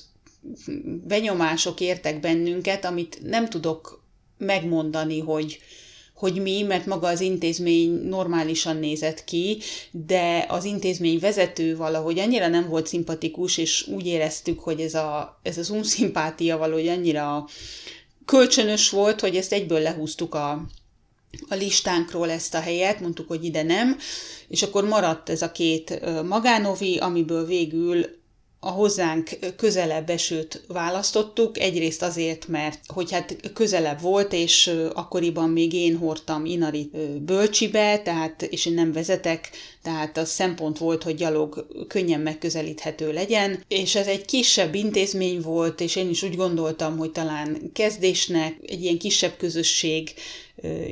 benyomások 1.06 1.80
értek 1.80 2.20
bennünket, 2.20 2.84
amit 2.84 3.18
nem 3.22 3.48
tudok 3.48 4.02
megmondani, 4.36 5.20
hogy, 5.20 5.58
hogy 6.14 6.42
mi, 6.42 6.62
mert 6.62 6.86
maga 6.86 7.06
az 7.06 7.20
intézmény 7.20 7.90
normálisan 7.90 8.76
nézett 8.76 9.24
ki, 9.24 9.58
de 9.90 10.46
az 10.48 10.64
intézmény 10.64 11.18
vezető 11.18 11.76
valahogy 11.76 12.18
annyira 12.18 12.48
nem 12.48 12.68
volt 12.68 12.86
szimpatikus, 12.86 13.56
és 13.56 13.86
úgy 13.86 14.06
éreztük, 14.06 14.60
hogy 14.60 14.80
ez, 14.80 14.94
a, 14.94 15.40
ez 15.42 15.58
az 15.58 15.70
unszimpátia 15.70 16.58
valahogy 16.58 16.88
annyira 16.88 17.44
kölcsönös 18.24 18.90
volt, 18.90 19.20
hogy 19.20 19.36
ezt 19.36 19.52
egyből 19.52 19.80
lehúztuk 19.80 20.34
a, 20.34 20.66
a 21.48 21.54
listánkról 21.54 22.30
ezt 22.30 22.54
a 22.54 22.60
helyet, 22.60 23.00
mondtuk, 23.00 23.28
hogy 23.28 23.44
ide 23.44 23.62
nem, 23.62 23.98
és 24.48 24.62
akkor 24.62 24.84
maradt 24.84 25.28
ez 25.28 25.42
a 25.42 25.52
két 25.52 26.00
magánovi, 26.24 26.96
amiből 26.96 27.46
végül 27.46 28.18
a 28.60 28.70
hozzánk 28.70 29.30
közelebb 29.56 30.10
esőt 30.10 30.64
választottuk, 30.68 31.58
egyrészt 31.58 32.02
azért, 32.02 32.46
mert 32.48 32.80
hogy 32.86 33.10
hát 33.10 33.52
közelebb 33.54 34.00
volt, 34.00 34.32
és 34.32 34.74
akkoriban 34.92 35.50
még 35.50 35.72
én 35.72 35.96
hordtam 35.96 36.44
Inari 36.44 36.90
bölcsibe, 37.20 37.98
tehát, 37.98 38.42
és 38.42 38.66
én 38.66 38.74
nem 38.74 38.92
vezetek, 38.92 39.50
tehát 39.82 40.16
az 40.16 40.28
szempont 40.28 40.78
volt, 40.78 41.02
hogy 41.02 41.14
gyalog 41.14 41.66
könnyen 41.88 42.20
megközelíthető 42.20 43.12
legyen, 43.12 43.64
és 43.68 43.94
ez 43.94 44.06
egy 44.06 44.24
kisebb 44.24 44.74
intézmény 44.74 45.40
volt, 45.40 45.80
és 45.80 45.96
én 45.96 46.08
is 46.08 46.22
úgy 46.22 46.36
gondoltam, 46.36 46.96
hogy 46.96 47.12
talán 47.12 47.70
kezdésnek 47.72 48.56
egy 48.66 48.82
ilyen 48.82 48.98
kisebb 48.98 49.36
közösség 49.36 50.14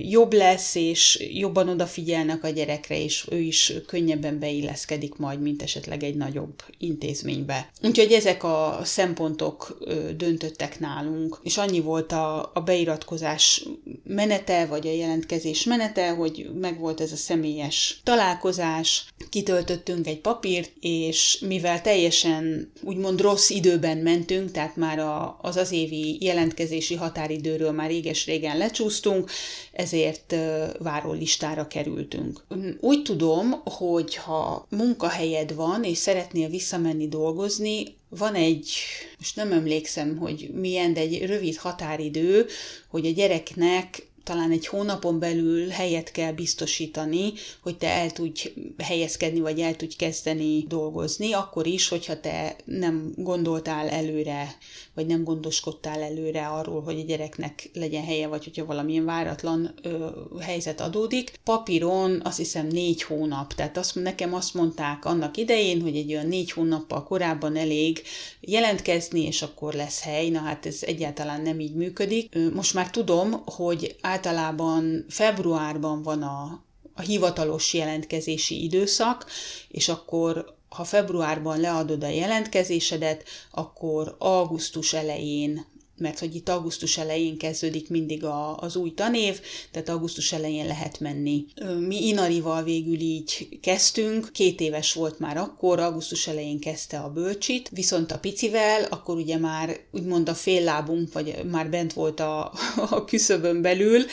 jobb 0.03 0.33
lesz, 0.33 0.75
és 0.75 1.27
jobban 1.33 1.69
odafigyelnek 1.69 2.45
a 2.45 2.49
gyerekre, 2.49 3.03
és 3.03 3.27
ő 3.31 3.39
is 3.39 3.73
könnyebben 3.87 4.39
beilleszkedik 4.39 5.15
majd, 5.17 5.41
mint 5.41 5.63
esetleg 5.63 6.03
egy 6.03 6.15
nagyobb 6.15 6.63
intézménybe. 6.79 7.71
Úgyhogy 7.83 8.13
ezek 8.13 8.45
a 8.45 8.81
szempontok 8.85 9.79
döntöttek 10.17 10.81
nálunk, 10.81 11.41
és 11.43 11.57
annyi 11.57 11.81
volt 11.81 12.13
a, 12.13 12.51
a 12.55 12.61
beiratkozás 12.61 13.65
menete, 14.05 14.67
vagy 14.67 14.87
a 14.87 14.93
jelentkezés 14.93 15.65
menete, 15.65 16.11
hogy 16.11 16.51
megvolt 16.61 17.01
ez 17.01 17.13
a 17.13 17.17
személyes 17.17 18.01
találkozás, 18.05 19.05
kitöltöttünk 19.31 20.07
egy 20.07 20.21
papírt, 20.21 20.73
és 20.81 21.39
mivel 21.47 21.81
teljesen 21.81 22.73
úgymond 22.83 23.21
rossz 23.21 23.51
időben 23.51 23.99
mentünk, 23.99 24.51
tehát 24.51 24.77
már 24.77 24.99
a, 24.99 25.39
az 25.43 25.57
az 25.57 25.73
évi 25.73 26.19
jelentkezési 26.21 26.95
határidőről 26.95 27.73
már 27.73 27.89
réges-régen 27.89 28.59
lecsúsztunk, 28.59 29.31
ezért 29.73 30.35
várólistára 30.79 31.67
kerültünk. 31.67 32.45
Úgy 32.81 33.03
tudom, 33.03 33.51
hogy 33.65 34.15
ha 34.15 34.67
munkahelyed 34.69 35.55
van, 35.55 35.85
és 35.85 35.99
szeretnél 35.99 36.49
visszamenni 36.49 37.09
dolgozni, 37.09 37.95
van 38.09 38.35
egy, 38.35 38.73
most 39.19 39.37
nem 39.37 39.53
emlékszem, 39.53 40.17
hogy 40.17 40.51
milyen, 40.55 40.93
de 40.93 41.01
egy 41.01 41.27
rövid 41.27 41.57
határidő, 41.57 42.47
hogy 42.89 43.07
a 43.07 43.11
gyereknek 43.11 44.07
talán 44.26 44.50
egy 44.50 44.66
hónapon 44.66 45.18
belül 45.18 45.68
helyet 45.68 46.11
kell 46.11 46.33
biztosítani, 46.33 47.33
hogy 47.61 47.76
te 47.76 47.88
el 47.88 48.11
tudj 48.11 48.52
helyezkedni, 48.78 49.40
vagy 49.40 49.61
el 49.61 49.76
tudj 49.76 49.97
kezdeni 49.97 50.64
dolgozni, 50.68 51.33
akkor 51.33 51.66
is, 51.66 51.88
hogyha 51.88 52.21
te 52.21 52.56
nem 52.64 53.12
gondoltál 53.16 53.88
előre, 53.88 54.56
vagy 54.95 55.06
nem 55.06 55.25
gondoskodtál 55.25 56.02
előre 56.02 56.47
arról, 56.47 56.83
hogy 56.83 56.99
a 57.00 57.04
gyereknek 57.04 57.71
legyen 57.73 58.04
helye, 58.04 58.26
vagy 58.26 58.45
hogyha 58.45 58.64
valamilyen 58.64 59.04
váratlan 59.04 59.75
ö, 59.83 60.09
helyzet 60.40 60.80
adódik. 60.80 61.33
Papíron 61.45 62.21
azt 62.25 62.37
hiszem 62.37 62.66
négy 62.66 63.02
hónap, 63.02 63.54
tehát 63.54 63.76
azt, 63.76 63.95
nekem 63.95 64.35
azt 64.35 64.54
mondták 64.54 65.04
annak 65.04 65.37
idején, 65.37 65.83
hogy 65.83 65.97
egy 65.97 66.12
olyan 66.12 66.26
négy 66.26 66.50
hónappal 66.50 67.04
korábban 67.04 67.56
elég 67.56 68.02
jelentkezni, 68.40 69.21
és 69.21 69.42
akkor 69.42 69.75
lesz 69.75 70.00
hely. 70.02 70.28
Na 70.28 70.38
hát 70.38 70.66
ez 70.66 70.78
egyáltalán 70.80 71.42
nem 71.42 71.61
így 71.61 71.75
működik. 71.75 72.38
Most 72.54 72.75
már 72.75 72.90
tudom, 72.90 73.42
hogy 73.45 73.97
általában 74.17 75.05
februárban 75.09 76.03
van 76.03 76.23
a, 76.23 76.65
a 76.95 77.01
hivatalos 77.01 77.75
jelentkezési 77.75 78.63
időszak, 78.63 79.27
és 79.69 79.89
akkor 79.89 80.55
ha 80.69 80.85
februárban 80.85 81.61
leadod 81.61 82.05
a 82.05 82.09
jelentkezésedet, 82.09 83.25
akkor 83.51 84.17
augusztus 84.19 84.93
elején 84.93 85.67
mert 85.99 86.19
hogy 86.19 86.35
itt 86.35 86.49
augusztus 86.49 86.99
elején 86.99 87.38
kezdődik 87.38 87.88
mindig 87.88 88.25
a, 88.25 88.57
az 88.57 88.76
új 88.76 88.95
tanév, 88.95 89.41
tehát 89.71 89.88
augusztus 89.88 90.33
elején 90.33 90.67
lehet 90.67 91.00
menni. 91.00 91.45
Mi 91.79 92.07
Inarival 92.07 92.62
végül 92.62 93.00
így 93.00 93.49
kezdtünk, 93.61 94.29
két 94.33 94.61
éves 94.61 94.93
volt 94.93 95.19
már 95.19 95.37
akkor, 95.37 95.79
augusztus 95.79 96.26
elején 96.26 96.61
kezdte 96.61 96.99
a 96.99 97.11
bölcsit, 97.11 97.69
viszont 97.69 98.12
a 98.12 98.19
picivel, 98.19 98.85
akkor 98.85 99.17
ugye 99.17 99.38
már 99.38 99.76
úgymond 99.91 100.29
a 100.29 100.35
fél 100.35 100.62
lábunk, 100.62 101.12
vagy 101.12 101.45
már 101.50 101.71
bent 101.71 101.93
volt 101.93 102.21
a, 102.21 102.53
a 102.91 103.05
küszöbön 103.05 103.62
belül, 103.62 104.05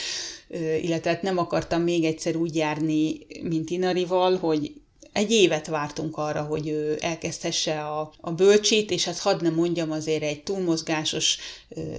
illetve 0.82 1.10
hát 1.10 1.22
nem 1.22 1.38
akartam 1.38 1.82
még 1.82 2.04
egyszer 2.04 2.36
úgy 2.36 2.56
járni, 2.56 3.18
mint 3.42 3.70
Inarival, 3.70 4.38
hogy 4.38 4.72
egy 5.13 5.32
évet 5.32 5.67
vártunk 5.67 6.17
arra, 6.17 6.41
hogy 6.41 6.67
ő 6.67 6.97
elkezdhesse 7.02 7.82
a, 7.82 8.12
a 8.21 8.32
bölcsit, 8.32 8.91
és 8.91 9.06
hát 9.06 9.19
hadd 9.19 9.43
nem 9.43 9.54
mondjam 9.54 9.91
azért 9.91 10.23
egy 10.23 10.43
túlmozgásos 10.43 11.38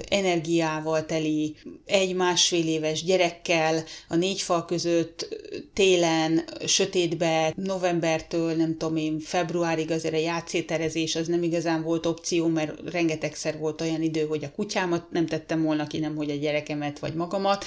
energiával 0.08 1.06
teli 1.06 1.56
egy-másfél 1.86 2.68
éves 2.68 3.04
gyerekkel 3.04 3.84
a 4.08 4.16
négy 4.16 4.40
fal 4.40 4.64
között 4.64 5.28
télen, 5.72 6.44
sötétbe, 6.66 7.52
novembertől, 7.56 8.54
nem 8.54 8.76
tudom 8.78 8.96
én, 8.96 9.20
februárig 9.20 9.90
azért 9.90 10.14
a 10.14 10.18
játszéterezés 10.18 11.16
az 11.16 11.26
nem 11.26 11.42
igazán 11.42 11.82
volt 11.82 12.06
opció, 12.06 12.46
mert 12.46 12.90
rengetegszer 12.90 13.58
volt 13.58 13.80
olyan 13.80 14.02
idő, 14.02 14.26
hogy 14.26 14.44
a 14.44 14.52
kutyámat 14.54 15.10
nem 15.10 15.26
tettem 15.26 15.62
volna 15.62 15.86
ki, 15.86 15.98
nem 15.98 16.16
hogy 16.16 16.30
a 16.30 16.36
gyerekemet 16.36 16.98
vagy 16.98 17.14
magamat. 17.14 17.64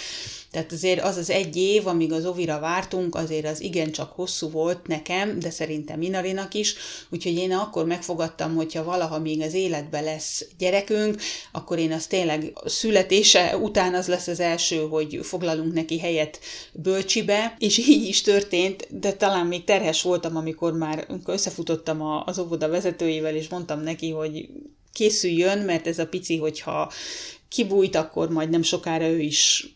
Tehát 0.52 0.72
azért 0.72 1.02
az 1.02 1.18
az 1.18 1.30
egy 1.30 1.56
év, 1.56 1.88
amíg 1.88 2.12
az 2.12 2.26
ovira 2.26 2.60
vártunk, 2.60 3.16
azért 3.16 3.48
az 3.48 3.62
igencsak 3.62 4.12
hosszú 4.12 4.50
volt 4.50 4.88
nekem, 4.88 5.37
de 5.40 5.50
szerintem 5.50 6.00
Minarinak 6.00 6.54
is, 6.54 6.76
úgyhogy 7.10 7.36
én 7.36 7.52
akkor 7.52 7.86
megfogadtam, 7.86 8.56
hogyha 8.56 8.84
valaha 8.84 9.20
még 9.20 9.42
az 9.42 9.54
életbe 9.54 10.02
lesz 10.02 10.46
gyerekünk, 10.58 11.22
akkor 11.52 11.80
én 11.80 11.92
az 11.92 12.08
tényleg 12.08 12.54
születése 12.66 13.58
után 13.58 13.94
az 13.94 14.08
lesz 14.08 14.28
az 14.28 14.40
első, 14.40 14.78
hogy 14.78 15.20
foglalunk 15.22 15.74
neki 15.74 16.00
helyet 16.00 16.40
bölcsibe, 16.74 17.56
és 17.60 17.78
így 17.78 18.08
is 18.08 18.22
történt, 18.22 19.00
de 19.00 19.14
talán 19.14 19.48
még 19.48 19.64
terhes 19.64 20.02
voltam, 20.02 20.36
amikor 20.36 20.74
már 20.74 21.08
összefutottam 21.26 22.02
az 22.26 22.40
óvoda 22.40 22.70
vezetőjével, 22.70 23.36
és 23.36 23.48
mondtam 23.48 23.82
neki, 23.82 24.12
hogy 24.12 24.50
készüljön, 24.94 25.58
mert 25.58 25.88
ez 25.88 26.00
a 26.00 26.08
pici, 26.08 26.38
hogyha 26.38 26.92
kibújt, 27.48 27.96
akkor 27.96 28.30
majd 28.30 28.50
nem 28.50 28.62
sokára 28.62 29.08
ő 29.08 29.20
is 29.20 29.68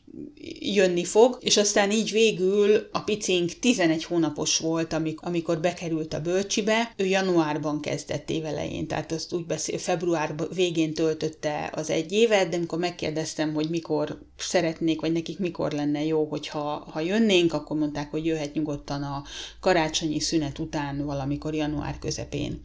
jönni 0.60 1.04
fog, 1.04 1.38
és 1.42 1.58
aztán 1.58 1.92
így 1.92 2.12
végül 2.12 2.88
a 2.92 3.00
picink 3.00 3.52
11 3.60 4.04
hónapos 4.04 4.58
volt, 4.58 4.96
amikor 5.16 5.60
bekerült 5.60 6.14
a 6.14 6.22
bölcsibe, 6.22 6.94
ő 6.98 7.06
januárban 7.06 7.82
kezdett 7.82 8.30
évelején, 8.30 8.88
tehát 8.88 9.12
azt 9.12 9.34
úgy 9.34 9.46
beszél, 9.46 9.78
február 9.78 10.36
végén 10.54 10.94
töltötte 10.94 11.72
az 11.76 11.90
egy 11.90 12.12
évet, 12.12 12.50
de 12.50 12.56
amikor 12.56 12.80
megkérdeztem, 12.80 13.54
hogy 13.54 13.70
mikor 13.70 14.20
szeretnék, 14.38 15.02
vagy 15.02 15.12
nekik 15.12 15.40
mikor 15.40 15.72
lenne 15.72 16.04
jó, 16.04 16.26
hogyha 16.26 16.88
ha 16.92 17.00
jönnénk, 17.00 17.54
akkor 17.54 17.78
mondták, 17.78 18.12
hogy 18.12 18.26
jöhet 18.26 18.54
nyugodtan 18.54 19.04
a 19.04 19.24
karácsonyi 19.60 20.20
szünet 20.20 20.60
után 20.60 21.06
valamikor 21.06 21.54
január 21.54 22.00
közepén. 22.00 22.62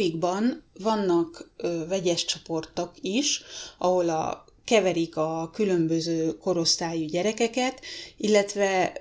Finnovikban 0.00 0.62
vannak 0.82 1.50
ö, 1.56 1.86
vegyes 1.88 2.24
csoportok 2.24 2.90
is, 3.00 3.42
ahol 3.78 4.08
a 4.08 4.44
keverik 4.64 5.16
a 5.16 5.50
különböző 5.52 6.36
korosztályú 6.36 7.04
gyerekeket, 7.04 7.80
illetve 8.16 8.92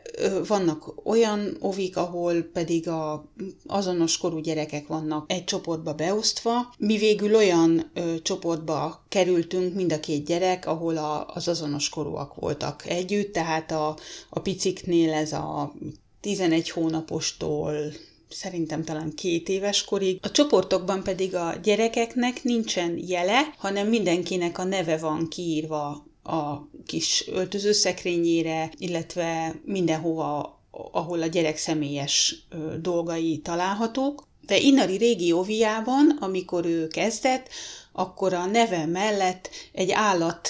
vannak 0.47 0.93
olyan 1.03 1.57
ovik, 1.59 1.97
ahol 1.97 2.41
pedig 2.41 2.88
a 2.88 3.31
azonos 3.67 4.17
korú 4.17 4.39
gyerekek 4.39 4.88
vannak 4.88 5.31
egy 5.31 5.43
csoportba 5.43 5.93
beosztva. 5.93 6.73
Mi 6.77 6.97
végül 6.97 7.35
olyan 7.35 7.91
ö, 7.93 8.15
csoportba 8.21 9.05
kerültünk, 9.09 9.75
mind 9.75 9.91
a 9.91 9.99
két 9.99 10.25
gyerek, 10.25 10.65
ahol 10.65 10.97
a, 10.97 11.27
az 11.33 11.47
azonos 11.47 11.89
korúak 11.89 12.35
voltak 12.35 12.85
együtt, 12.88 13.33
tehát 13.33 13.71
a, 13.71 13.97
a 14.29 14.39
piciknél 14.39 15.13
ez 15.13 15.33
a 15.33 15.73
11 16.21 16.69
hónapostól 16.69 17.73
szerintem 18.29 18.83
talán 18.83 19.13
két 19.15 19.49
éves 19.49 19.83
korig. 19.83 20.19
A 20.21 20.31
csoportokban 20.31 21.03
pedig 21.03 21.35
a 21.35 21.55
gyerekeknek 21.63 22.43
nincsen 22.43 22.97
jele, 23.07 23.53
hanem 23.57 23.87
mindenkinek 23.87 24.57
a 24.57 24.63
neve 24.63 24.97
van 24.97 25.27
kiírva 25.27 26.05
a 26.23 26.67
kis 26.85 27.27
öltözőszekrényére, 27.27 28.71
illetve 28.77 29.55
mindenhova, 29.65 30.59
ahol 30.71 31.21
a 31.21 31.25
gyerek 31.25 31.57
személyes 31.57 32.35
dolgai 32.81 33.37
találhatók. 33.37 34.27
De 34.49 34.57
Inari 34.57 34.97
régi 34.97 35.31
óviában, 35.31 36.17
amikor 36.19 36.65
ő 36.65 36.88
kezdett, 36.88 37.49
akkor 37.91 38.33
a 38.33 38.45
neve 38.45 38.85
mellett 38.85 39.49
egy 39.71 39.91
állat 39.91 40.49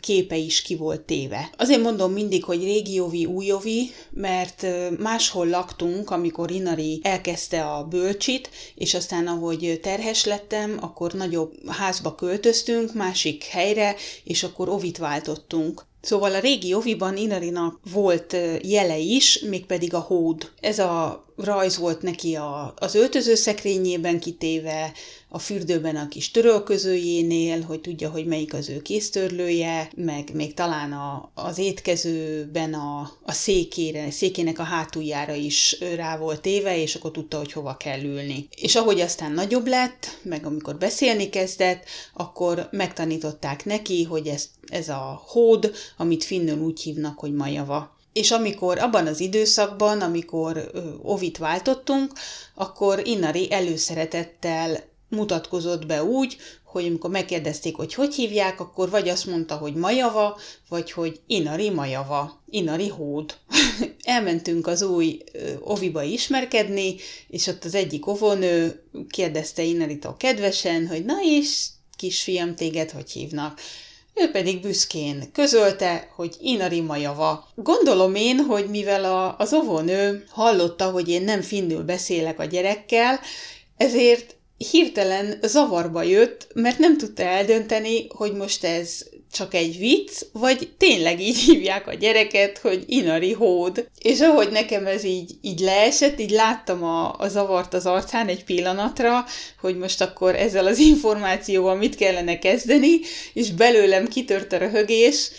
képe 0.00 0.36
is 0.36 0.62
ki 0.62 0.76
volt 0.76 1.00
téve. 1.00 1.50
Azért 1.56 1.82
mondom 1.82 2.12
mindig, 2.12 2.44
hogy 2.44 2.64
régióvi, 2.64 3.24
újovi, 3.24 3.90
mert 4.10 4.66
máshol 4.98 5.48
laktunk, 5.48 6.10
amikor 6.10 6.50
Inari 6.50 7.00
elkezdte 7.02 7.64
a 7.64 7.84
bölcsit, 7.84 8.50
és 8.74 8.94
aztán 8.94 9.26
ahogy 9.26 9.78
terhes 9.82 10.24
lettem, 10.24 10.78
akkor 10.80 11.12
nagyobb 11.12 11.52
házba 11.68 12.14
költöztünk, 12.14 12.94
másik 12.94 13.44
helyre, 13.44 13.94
és 14.24 14.42
akkor 14.42 14.68
ovit 14.68 14.98
váltottunk. 14.98 15.84
Szóval 16.00 16.34
a 16.34 16.38
régi 16.38 16.74
oviban 16.74 17.16
Inarinak 17.16 17.80
volt 17.92 18.36
jele 18.62 18.98
is, 18.98 19.38
mégpedig 19.38 19.94
a 19.94 19.98
hód. 19.98 20.50
Ez 20.60 20.78
a 20.78 21.24
rajz 21.44 21.76
volt 21.78 22.02
neki 22.02 22.34
a, 22.34 22.74
az 22.76 22.94
öltözőszekrényében 22.94 24.20
kitéve, 24.20 24.92
a 25.34 25.38
fürdőben 25.38 25.96
a 25.96 26.08
kis 26.08 26.30
törölközőjénél, 26.30 27.62
hogy 27.62 27.80
tudja, 27.80 28.10
hogy 28.10 28.26
melyik 28.26 28.54
az 28.54 28.68
ő 28.68 28.82
kéztörlője, 28.82 29.90
meg 29.96 30.34
még 30.34 30.54
talán 30.54 30.92
a, 30.92 31.30
az 31.34 31.58
étkezőben 31.58 32.74
a, 32.74 33.10
a 33.22 33.32
székére, 33.32 34.10
székének 34.10 34.58
a 34.58 34.62
hátuljára 34.62 35.34
is 35.34 35.76
rá 35.96 36.18
volt 36.18 36.40
téve, 36.40 36.78
és 36.78 36.94
akkor 36.94 37.10
tudta, 37.10 37.38
hogy 37.38 37.52
hova 37.52 37.76
kell 37.76 38.02
ülni. 38.02 38.48
És 38.56 38.74
ahogy 38.74 39.00
aztán 39.00 39.32
nagyobb 39.32 39.66
lett, 39.66 40.18
meg 40.22 40.46
amikor 40.46 40.76
beszélni 40.76 41.28
kezdett, 41.28 41.84
akkor 42.14 42.68
megtanították 42.70 43.64
neki, 43.64 44.04
hogy 44.04 44.26
ez, 44.26 44.48
ez 44.66 44.88
a 44.88 45.22
hód, 45.26 45.74
amit 45.96 46.24
finnül 46.24 46.58
úgy 46.58 46.80
hívnak, 46.80 47.18
hogy 47.18 47.32
majava. 47.32 48.00
És 48.12 48.30
amikor 48.30 48.78
abban 48.78 49.06
az 49.06 49.20
időszakban, 49.20 50.00
amikor 50.00 50.70
ovit 51.02 51.38
váltottunk, 51.38 52.12
akkor 52.54 53.06
Inari 53.06 53.52
előszeretettel 53.52 54.90
mutatkozott 55.08 55.86
be 55.86 56.04
úgy, 56.04 56.36
hogy 56.72 56.86
amikor 56.86 57.10
megkérdezték, 57.10 57.76
hogy 57.76 57.94
hogy 57.94 58.14
hívják, 58.14 58.60
akkor 58.60 58.90
vagy 58.90 59.08
azt 59.08 59.26
mondta, 59.26 59.56
hogy 59.56 59.74
Majava, 59.74 60.38
vagy 60.68 60.92
hogy 60.92 61.20
Inari 61.26 61.70
Majava, 61.70 62.42
Inari 62.50 62.88
Hód. 62.88 63.36
Elmentünk 64.02 64.66
az 64.66 64.82
új 64.82 65.18
oviba 65.60 66.02
ismerkedni, 66.02 66.96
és 67.28 67.46
ott 67.46 67.64
az 67.64 67.74
egyik 67.74 68.06
ovonő 68.06 68.82
kérdezte 69.08 69.62
Inaritól 69.62 70.16
kedvesen, 70.16 70.86
hogy 70.86 71.04
na 71.04 71.14
és 71.22 71.66
kisfiam, 71.96 72.54
téged 72.54 72.90
hogy 72.90 73.10
hívnak? 73.10 73.60
Ő 74.14 74.30
pedig 74.30 74.60
büszkén 74.60 75.32
közölte, 75.32 76.10
hogy 76.16 76.36
Inari 76.40 76.80
Majava. 76.80 77.48
Gondolom 77.54 78.14
én, 78.14 78.38
hogy 78.38 78.70
mivel 78.70 79.04
a, 79.04 79.36
az 79.38 79.52
ovonő 79.52 80.24
hallotta, 80.30 80.90
hogy 80.90 81.08
én 81.08 81.22
nem 81.22 81.40
finnül 81.40 81.82
beszélek 81.82 82.38
a 82.38 82.44
gyerekkel, 82.44 83.20
ezért 83.76 84.36
hirtelen 84.70 85.38
zavarba 85.42 86.02
jött, 86.02 86.46
mert 86.54 86.78
nem 86.78 86.98
tudta 86.98 87.22
eldönteni, 87.22 88.06
hogy 88.08 88.32
most 88.32 88.64
ez 88.64 89.04
csak 89.32 89.54
egy 89.54 89.78
vicc, 89.78 90.22
vagy 90.32 90.68
tényleg 90.78 91.20
így 91.20 91.38
hívják 91.38 91.86
a 91.86 91.94
gyereket, 91.94 92.58
hogy 92.58 92.84
Inari 92.86 93.32
hód. 93.32 93.88
És 93.98 94.20
ahogy 94.20 94.50
nekem 94.50 94.86
ez 94.86 95.04
így, 95.04 95.30
így 95.40 95.60
leesett, 95.60 96.20
így 96.20 96.30
láttam 96.30 96.84
a, 96.84 97.14
a 97.18 97.28
zavart 97.28 97.74
az 97.74 97.86
arcán 97.86 98.28
egy 98.28 98.44
pillanatra, 98.44 99.24
hogy 99.60 99.76
most 99.76 100.00
akkor 100.00 100.36
ezzel 100.36 100.66
az 100.66 100.78
információval 100.78 101.76
mit 101.76 101.96
kellene 101.96 102.38
kezdeni, 102.38 103.00
és 103.32 103.50
belőlem 103.50 104.08
kitört 104.08 104.52
a 104.52 104.58
röhögés, 104.58 105.30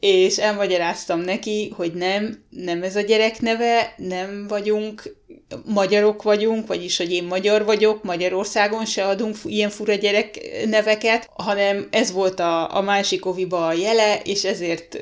és 0.00 0.38
elmagyaráztam 0.38 1.20
neki, 1.20 1.72
hogy 1.76 1.92
nem, 1.92 2.43
nem 2.54 2.82
ez 2.82 2.96
a 2.96 3.00
gyerek 3.00 3.40
neve, 3.40 3.94
nem 3.96 4.46
vagyunk 4.48 5.16
magyarok 5.64 6.22
vagyunk, 6.22 6.66
vagyis, 6.66 6.96
hogy 6.96 7.12
én 7.12 7.24
magyar 7.24 7.64
vagyok, 7.64 8.02
Magyarországon 8.02 8.84
se 8.84 9.04
adunk 9.04 9.36
ilyen 9.44 9.70
fura 9.70 9.94
gyerek 9.94 10.40
neveket, 10.66 11.30
hanem 11.32 11.88
ez 11.90 12.12
volt 12.12 12.40
a, 12.40 12.76
a 12.76 12.80
másik 12.80 13.26
oviba 13.26 13.66
a 13.66 13.72
jele, 13.72 14.20
és 14.24 14.44
ezért 14.44 14.98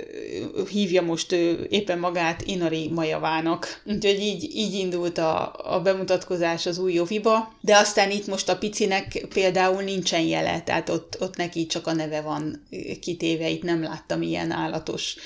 hívja 0.71 1.03
most 1.03 1.33
ő 1.33 1.67
éppen 1.71 1.99
magát 1.99 2.43
Inari 2.47 2.89
Majavának. 2.89 3.83
Úgyhogy 3.85 4.21
így, 4.21 4.57
így 4.57 4.75
indult 4.75 5.19
a, 5.19 5.53
a 5.65 5.81
bemutatkozás 5.81 6.67
az 6.67 6.79
új 6.79 7.01
oviba, 7.01 7.53
de 7.61 7.77
aztán 7.77 8.11
itt 8.11 8.27
most 8.27 8.49
a 8.49 8.59
picinek 8.59 9.27
például 9.35 9.83
nincsen 9.83 10.23
jele, 10.23 10.61
tehát 10.61 10.89
ott, 10.89 11.17
ott 11.21 11.37
neki 11.37 11.67
csak 11.67 11.87
a 11.87 11.93
neve 11.93 12.21
van 12.21 12.67
kitéve, 13.01 13.49
itt 13.49 13.63
nem 13.63 13.83
láttam 13.83 14.23
ilyen 14.23 14.51
állatos 14.51 15.17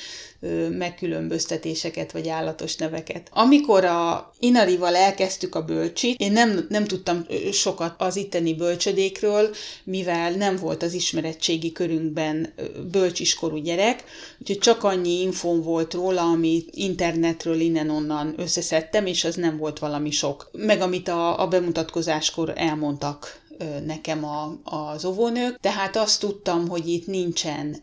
megkülönböztetéseket 0.70 2.12
vagy 2.12 2.28
állatos 2.28 2.76
neveket. 2.76 3.28
Amikor 3.32 3.84
a 3.84 4.32
Inarival 4.38 4.96
elkezdtük 4.96 5.54
a 5.54 5.64
bölcsit, 5.64 6.20
én 6.20 6.32
nem, 6.32 6.66
nem 6.68 6.84
tudtam 6.84 7.26
sokat 7.52 7.94
az 7.98 8.16
itteni 8.16 8.54
bölcsödékről, 8.54 9.54
mivel 9.84 10.30
nem 10.30 10.56
volt 10.56 10.82
az 10.82 10.92
ismerettségi 10.92 11.72
körünkben 11.72 12.54
bölcsiskorú 12.90 13.56
gyerek, 13.56 14.04
úgyhogy 14.40 14.58
csak 14.58 14.84
annyi 14.84 15.20
infón 15.20 15.62
volt 15.62 15.94
róla, 15.94 16.22
amit 16.22 16.68
internetről 16.74 17.60
innen-onnan 17.60 18.34
összeszedtem, 18.36 19.06
és 19.06 19.24
az 19.24 19.34
nem 19.34 19.56
volt 19.56 19.78
valami 19.78 20.10
sok. 20.10 20.50
Meg 20.52 20.80
amit 20.80 21.08
a, 21.08 21.40
a 21.42 21.48
bemutatkozáskor 21.48 22.52
elmondtak 22.56 23.44
nekem 23.86 24.24
a, 24.24 24.58
az 24.64 25.04
óvónők, 25.04 25.60
tehát 25.60 25.96
azt 25.96 26.20
tudtam, 26.20 26.68
hogy 26.68 26.88
itt 26.88 27.06
nincsen 27.06 27.76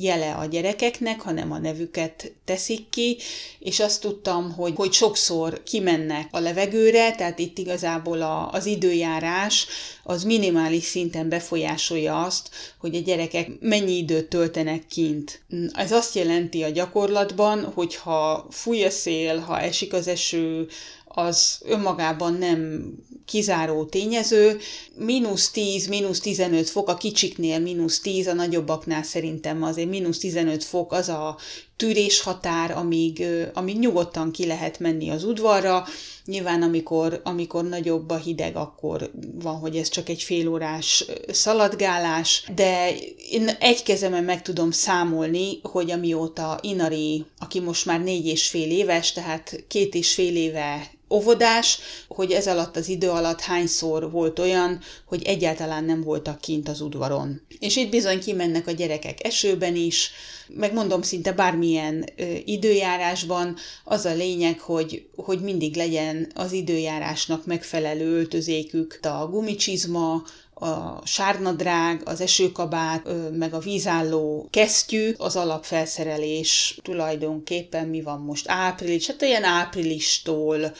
jele 0.00 0.32
a 0.34 0.44
gyerekeknek, 0.46 1.20
hanem 1.20 1.52
a 1.52 1.58
nevüket 1.58 2.32
teszik 2.44 2.88
ki, 2.88 3.16
és 3.58 3.80
azt 3.80 4.00
tudtam, 4.00 4.52
hogy, 4.52 4.72
hogy 4.76 4.92
sokszor 4.92 5.62
kimennek 5.62 6.28
a 6.30 6.38
levegőre, 6.38 7.14
tehát 7.14 7.38
itt 7.38 7.58
igazából 7.58 8.22
a, 8.22 8.50
az 8.50 8.66
időjárás 8.66 9.66
az 10.02 10.24
minimális 10.24 10.84
szinten 10.84 11.28
befolyásolja 11.28 12.22
azt, 12.24 12.48
hogy 12.78 12.94
a 12.94 13.00
gyerekek 13.00 13.48
mennyi 13.60 13.96
időt 13.96 14.28
töltenek 14.28 14.86
kint. 14.86 15.42
Ez 15.72 15.92
azt 15.92 16.14
jelenti 16.14 16.62
a 16.62 16.68
gyakorlatban, 16.70 17.64
hogy 17.64 17.94
ha 17.96 18.46
fúj 18.50 18.84
a 18.84 18.90
szél, 18.90 19.38
ha 19.38 19.60
esik 19.60 19.92
az 19.92 20.08
eső, 20.08 20.66
az 21.14 21.58
önmagában 21.64 22.34
nem 22.34 22.92
kizáró 23.24 23.84
tényező. 23.84 24.58
Mínusz 24.94 25.50
10, 25.50 25.86
mínusz 25.86 26.20
15 26.20 26.70
fok, 26.70 26.88
a 26.88 26.94
kicsiknél 26.94 27.58
mínusz 27.58 28.00
10, 28.00 28.26
a 28.26 28.32
nagyobbaknál 28.32 29.02
szerintem 29.02 29.62
azért 29.62 29.88
mínusz 29.88 30.18
15 30.18 30.64
fok 30.64 30.92
az 30.92 31.08
a 31.08 31.36
tűrés 31.76 32.20
határ, 32.20 32.70
amíg, 32.70 33.26
amíg 33.54 33.78
nyugodtan 33.78 34.30
ki 34.30 34.46
lehet 34.46 34.78
menni 34.78 35.10
az 35.10 35.24
udvarra. 35.24 35.86
Nyilván 36.24 36.62
amikor, 36.62 37.20
amikor 37.24 37.64
nagyobb 37.64 38.10
a 38.10 38.16
hideg, 38.16 38.56
akkor 38.56 39.10
van, 39.34 39.58
hogy 39.58 39.76
ez 39.76 39.88
csak 39.88 40.08
egy 40.08 40.22
félórás 40.22 41.04
szaladgálás, 41.28 42.44
de 42.54 42.96
én 43.30 43.48
egy 43.48 43.82
kezemen 43.82 44.24
meg 44.24 44.42
tudom 44.42 44.70
számolni, 44.70 45.60
hogy 45.62 45.90
amióta 45.90 46.58
Inari, 46.62 47.24
aki 47.38 47.60
most 47.60 47.86
már 47.86 48.00
négy 48.00 48.26
és 48.26 48.48
fél 48.48 48.70
éves, 48.70 49.12
tehát 49.12 49.64
két 49.68 49.94
és 49.94 50.14
fél 50.14 50.36
éve 50.36 50.92
óvodás, 51.10 51.78
hogy 52.08 52.32
ez 52.32 52.46
alatt 52.46 52.76
az 52.76 52.88
idő 52.88 53.10
alatt 53.10 53.40
hányszor 53.40 54.10
volt 54.10 54.38
olyan, 54.38 54.80
hogy 55.06 55.22
egyáltalán 55.22 55.84
nem 55.84 56.02
voltak 56.02 56.40
kint 56.40 56.68
az 56.68 56.80
udvaron. 56.80 57.40
És 57.58 57.76
itt 57.76 57.90
bizony 57.90 58.20
kimennek 58.20 58.66
a 58.66 58.70
gyerekek 58.70 59.24
esőben 59.24 59.76
is, 59.76 60.10
megmondom 60.48 61.02
szinte 61.02 61.32
bármilyen 61.64 62.04
ö, 62.16 62.24
időjárásban, 62.44 63.56
az 63.84 64.04
a 64.04 64.14
lényeg, 64.14 64.60
hogy, 64.60 65.08
hogy 65.16 65.40
mindig 65.40 65.76
legyen 65.76 66.30
az 66.34 66.52
időjárásnak 66.52 67.46
megfelelő 67.46 68.16
öltözékük, 68.16 68.98
a 69.02 69.26
gumicsizma, 69.30 70.22
a 70.54 71.06
sárnadrág, 71.06 72.02
az 72.04 72.20
esőkabát, 72.20 73.08
meg 73.32 73.54
a 73.54 73.58
vízálló 73.58 74.48
kesztyű, 74.50 75.14
az 75.16 75.36
alapfelszerelés 75.36 76.78
tulajdonképpen 76.82 77.88
mi 77.88 78.02
van 78.02 78.20
most? 78.20 78.44
Április, 78.48 79.06
hát 79.06 79.22
olyan 79.22 79.44
áprilistól 79.44 80.72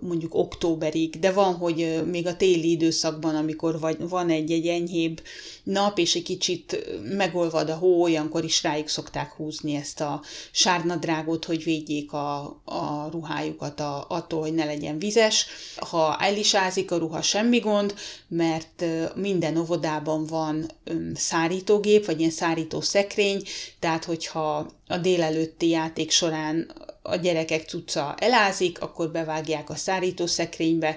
mondjuk 0.00 0.34
októberig, 0.34 1.18
de 1.18 1.32
van, 1.32 1.54
hogy 1.54 2.02
még 2.10 2.26
a 2.26 2.36
téli 2.36 2.70
időszakban, 2.70 3.34
amikor 3.34 3.80
vagy, 3.80 4.08
van 4.08 4.30
egy-egy 4.30 4.66
enyhébb 4.66 5.22
nap, 5.62 5.98
és 5.98 6.14
egy 6.14 6.22
kicsit 6.22 6.86
megolvad 7.16 7.70
a 7.70 7.74
hó, 7.74 8.02
olyankor 8.02 8.44
is 8.44 8.62
rájuk 8.62 8.88
szokták 8.88 9.32
húzni 9.32 9.74
ezt 9.74 10.00
a 10.00 10.22
sárnadrágot, 10.50 11.44
hogy 11.44 11.64
védjék 11.64 12.12
a, 12.12 12.40
a 12.64 13.08
ruhájukat 13.10 13.80
a, 13.80 14.04
attól, 14.08 14.40
hogy 14.40 14.54
ne 14.54 14.64
legyen 14.64 14.98
vizes. 14.98 15.46
Ha 15.76 16.16
elisázik 16.20 16.90
a 16.90 16.96
ruha, 16.96 17.22
semmi 17.22 17.58
gond, 17.58 17.94
mert 18.28 18.84
minden 19.14 19.56
óvodában 19.56 20.26
van 20.26 20.70
szárítógép, 21.14 22.06
vagy 22.06 22.18
ilyen 22.18 22.30
szárító 22.30 22.80
szekrény, 22.80 23.42
tehát 23.78 24.04
hogyha 24.04 24.70
a 24.88 24.98
délelőtti 24.98 25.68
játék 25.68 26.10
során 26.10 26.72
a 27.06 27.16
gyerekek 27.16 27.68
cucca 27.68 28.14
elázik, 28.18 28.80
akkor 28.80 29.10
bevágják 29.10 29.70
a 29.70 29.76
szárítószekrénybe, 29.76 30.96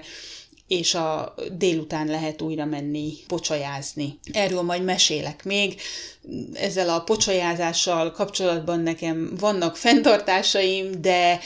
és 0.68 0.94
a 0.94 1.34
délután 1.52 2.06
lehet 2.06 2.42
újra 2.42 2.64
menni 2.64 3.12
pocsajázni. 3.26 4.18
Erről 4.32 4.62
majd 4.62 4.84
mesélek 4.84 5.44
még. 5.44 5.80
Ezzel 6.54 6.88
a 6.88 7.00
pocsajázással 7.00 8.10
kapcsolatban 8.12 8.80
nekem 8.80 9.36
vannak 9.40 9.76
fenntartásaim, 9.76 11.00
de 11.00 11.40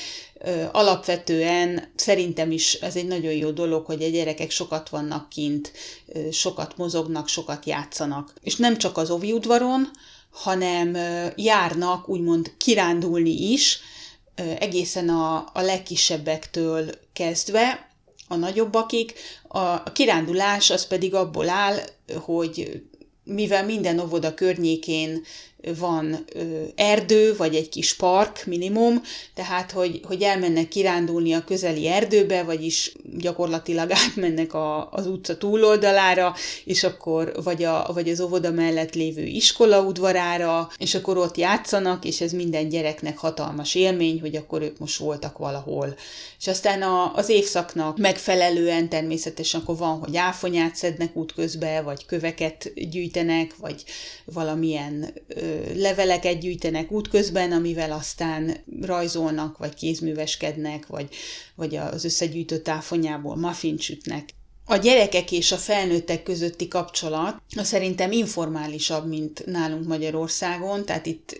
alapvetően 0.72 1.92
szerintem 1.96 2.50
is 2.50 2.74
ez 2.74 2.96
egy 2.96 3.06
nagyon 3.06 3.32
jó 3.32 3.50
dolog, 3.50 3.86
hogy 3.86 4.02
a 4.02 4.08
gyerekek 4.08 4.50
sokat 4.50 4.88
vannak 4.88 5.28
kint, 5.28 5.72
sokat 6.30 6.76
mozognak, 6.76 7.28
sokat 7.28 7.66
játszanak. 7.66 8.34
És 8.42 8.56
nem 8.56 8.78
csak 8.78 8.96
az 8.96 9.10
ovi 9.10 9.32
udvaron, 9.32 9.90
hanem 10.30 10.96
járnak 11.36 12.08
úgymond 12.08 12.52
kirándulni 12.56 13.52
is, 13.52 13.80
egészen 14.34 15.08
a, 15.08 15.36
a 15.52 15.60
legkisebbektől 15.60 16.90
kezdve, 17.12 17.90
a 18.28 18.36
nagyobbakig. 18.36 19.12
A, 19.48 19.58
a 19.58 19.92
kirándulás 19.92 20.70
az 20.70 20.86
pedig 20.86 21.14
abból 21.14 21.48
áll, 21.48 21.78
hogy 22.20 22.82
mivel 23.24 23.64
minden 23.64 24.00
óvoda 24.00 24.34
környékén 24.34 25.24
van 25.78 26.24
erdő, 26.74 27.36
vagy 27.36 27.54
egy 27.54 27.68
kis 27.68 27.94
park 27.94 28.46
minimum, 28.46 29.02
tehát 29.34 29.70
hogy, 29.70 30.00
hogy 30.04 30.22
elmennek 30.22 30.68
kirándulni 30.68 31.32
a 31.32 31.44
közeli 31.44 31.88
erdőbe, 31.88 32.42
vagyis 32.42 32.92
gyakorlatilag 33.18 33.90
átmennek 34.06 34.54
a, 34.54 34.90
az 34.90 35.06
utca 35.06 35.36
túloldalára, 35.36 36.34
és 36.64 36.84
akkor 36.84 37.32
vagy, 37.44 37.62
a, 37.62 37.90
vagy 37.94 38.08
az 38.08 38.20
óvoda 38.20 38.50
mellett 38.50 38.94
lévő 38.94 39.24
iskola 39.24 39.80
udvarára, 39.80 40.70
és 40.76 40.94
akkor 40.94 41.16
ott 41.16 41.36
játszanak, 41.36 42.04
és 42.04 42.20
ez 42.20 42.32
minden 42.32 42.68
gyereknek 42.68 43.18
hatalmas 43.18 43.74
élmény, 43.74 44.20
hogy 44.20 44.36
akkor 44.36 44.62
ők 44.62 44.78
most 44.78 44.98
voltak 44.98 45.38
valahol. 45.38 45.94
És 46.38 46.46
aztán 46.48 46.82
a, 46.82 47.14
az 47.14 47.28
évszaknak 47.28 47.98
megfelelően 47.98 48.88
természetesen 48.88 49.60
akkor 49.60 49.76
van, 49.76 49.98
hogy 49.98 50.16
áfonyát 50.16 50.76
szednek 50.76 51.16
útközbe, 51.16 51.80
vagy 51.80 52.06
köveket 52.06 52.72
gyűjtenek, 52.90 53.56
vagy 53.56 53.84
valamilyen 54.24 55.12
ö, 55.28 55.51
leveleket 55.74 56.38
gyűjtenek 56.40 56.90
útközben, 56.90 57.52
amivel 57.52 57.92
aztán 57.92 58.56
rajzolnak, 58.80 59.58
vagy 59.58 59.74
kézműveskednek, 59.74 60.86
vagy, 60.86 61.08
vagy 61.54 61.76
az 61.76 62.04
összegyűjtött 62.04 62.68
áfonyából 62.68 63.36
muffin 63.36 63.78
sütnek 63.78 64.28
a 64.72 64.76
gyerekek 64.76 65.32
és 65.32 65.52
a 65.52 65.56
felnőttek 65.56 66.22
közötti 66.22 66.68
kapcsolat 66.68 67.42
az 67.56 67.66
szerintem 67.66 68.12
informálisabb, 68.12 69.08
mint 69.08 69.46
nálunk 69.46 69.86
Magyarországon, 69.86 70.84
tehát 70.84 71.06
itt 71.06 71.38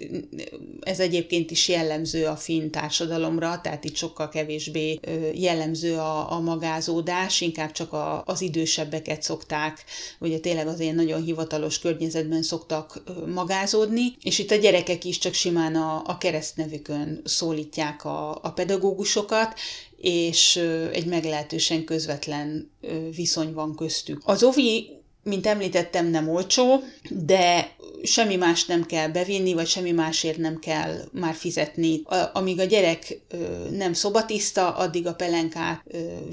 ez 0.80 1.00
egyébként 1.00 1.50
is 1.50 1.68
jellemző 1.68 2.26
a 2.26 2.36
finn 2.36 2.70
társadalomra, 2.70 3.60
tehát 3.62 3.84
itt 3.84 3.96
sokkal 3.96 4.28
kevésbé 4.28 5.00
jellemző 5.34 5.96
a, 5.96 6.32
a 6.32 6.40
magázódás, 6.40 7.40
inkább 7.40 7.72
csak 7.72 7.92
a, 7.92 8.22
az 8.26 8.40
idősebbeket 8.40 9.22
szokták, 9.22 9.84
ugye 10.18 10.38
tényleg 10.38 10.66
az 10.66 10.80
ilyen 10.80 10.94
nagyon 10.94 11.22
hivatalos 11.22 11.78
környezetben 11.78 12.42
szoktak 12.42 13.02
magázódni, 13.34 14.16
és 14.22 14.38
itt 14.38 14.50
a 14.50 14.56
gyerekek 14.56 15.04
is 15.04 15.18
csak 15.18 15.34
simán 15.34 15.74
a, 15.74 16.02
a 16.06 16.18
keresztnevükön 16.18 17.20
szólítják 17.24 18.04
a, 18.04 18.30
a 18.42 18.52
pedagógusokat, 18.54 19.54
és 20.02 20.56
egy 20.92 21.06
meglehetősen 21.06 21.84
közvetlen 21.84 22.70
viszony 23.16 23.52
van 23.52 23.74
köztük. 23.76 24.22
Az 24.24 24.42
OVI 24.42 25.01
mint 25.22 25.46
említettem, 25.46 26.06
nem 26.06 26.28
olcsó, 26.28 26.82
de 27.10 27.76
semmi 28.02 28.36
más 28.36 28.64
nem 28.64 28.86
kell 28.86 29.08
bevinni, 29.08 29.52
vagy 29.54 29.66
semmi 29.66 29.90
másért 29.90 30.36
nem 30.36 30.58
kell 30.58 30.94
már 31.12 31.34
fizetni. 31.34 32.02
Amíg 32.32 32.60
a 32.60 32.64
gyerek 32.64 33.20
nem 33.70 33.92
szobatiszta, 33.92 34.74
addig 34.74 35.06
a 35.06 35.14
pelenkát 35.14 35.82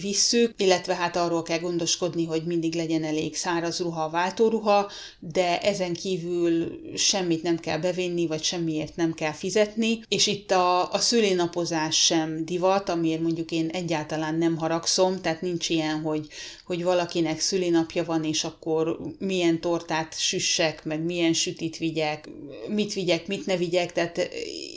visszük, 0.02 0.54
illetve 0.58 0.96
hát 0.96 1.16
arról 1.16 1.44
kell 1.44 1.60
gondoskodni, 1.60 2.26
hogy 2.26 2.44
mindig 2.46 2.76
legyen 2.76 3.04
elég 3.04 3.36
száraz 3.36 3.80
ruha, 3.80 4.10
váltóruha, 4.10 4.92
de 5.20 5.60
ezen 5.62 5.94
kívül 5.94 6.80
semmit 6.96 7.44
nem 7.44 7.58
kell 7.60 7.78
bevinni, 7.78 8.28
vagy 8.28 8.44
semmiért 8.44 8.96
nem 8.96 9.14
kell 9.14 9.34
fizetni, 9.34 10.00
és 10.08 10.28
itt 10.28 10.52
a, 10.52 10.92
a 10.92 10.98
szülénapozás 10.98 11.96
sem 11.96 12.46
divat, 12.46 12.90
amiért 12.90 13.22
mondjuk 13.22 13.52
én 13.52 13.68
egyáltalán 13.68 14.36
nem 14.36 14.58
haragszom, 14.58 15.22
tehát 15.22 15.42
nincs 15.42 15.70
ilyen, 15.70 16.02
hogy, 16.02 16.28
hogy 16.66 16.84
valakinek 16.84 17.40
szülinapja 17.40 18.06
van, 18.06 18.24
és 18.24 18.44
akkor 18.44 18.79
milyen 19.20 19.62
tortát 19.62 20.20
süssek, 20.20 20.86
meg 20.86 21.02
milyen 21.02 21.34
sütit 21.34 21.78
vigyek, 21.78 22.30
mit 22.68 22.94
vigyek, 22.94 23.28
mit 23.28 23.46
ne 23.46 23.58
vigyek, 23.58 23.92
tehát 23.92 24.30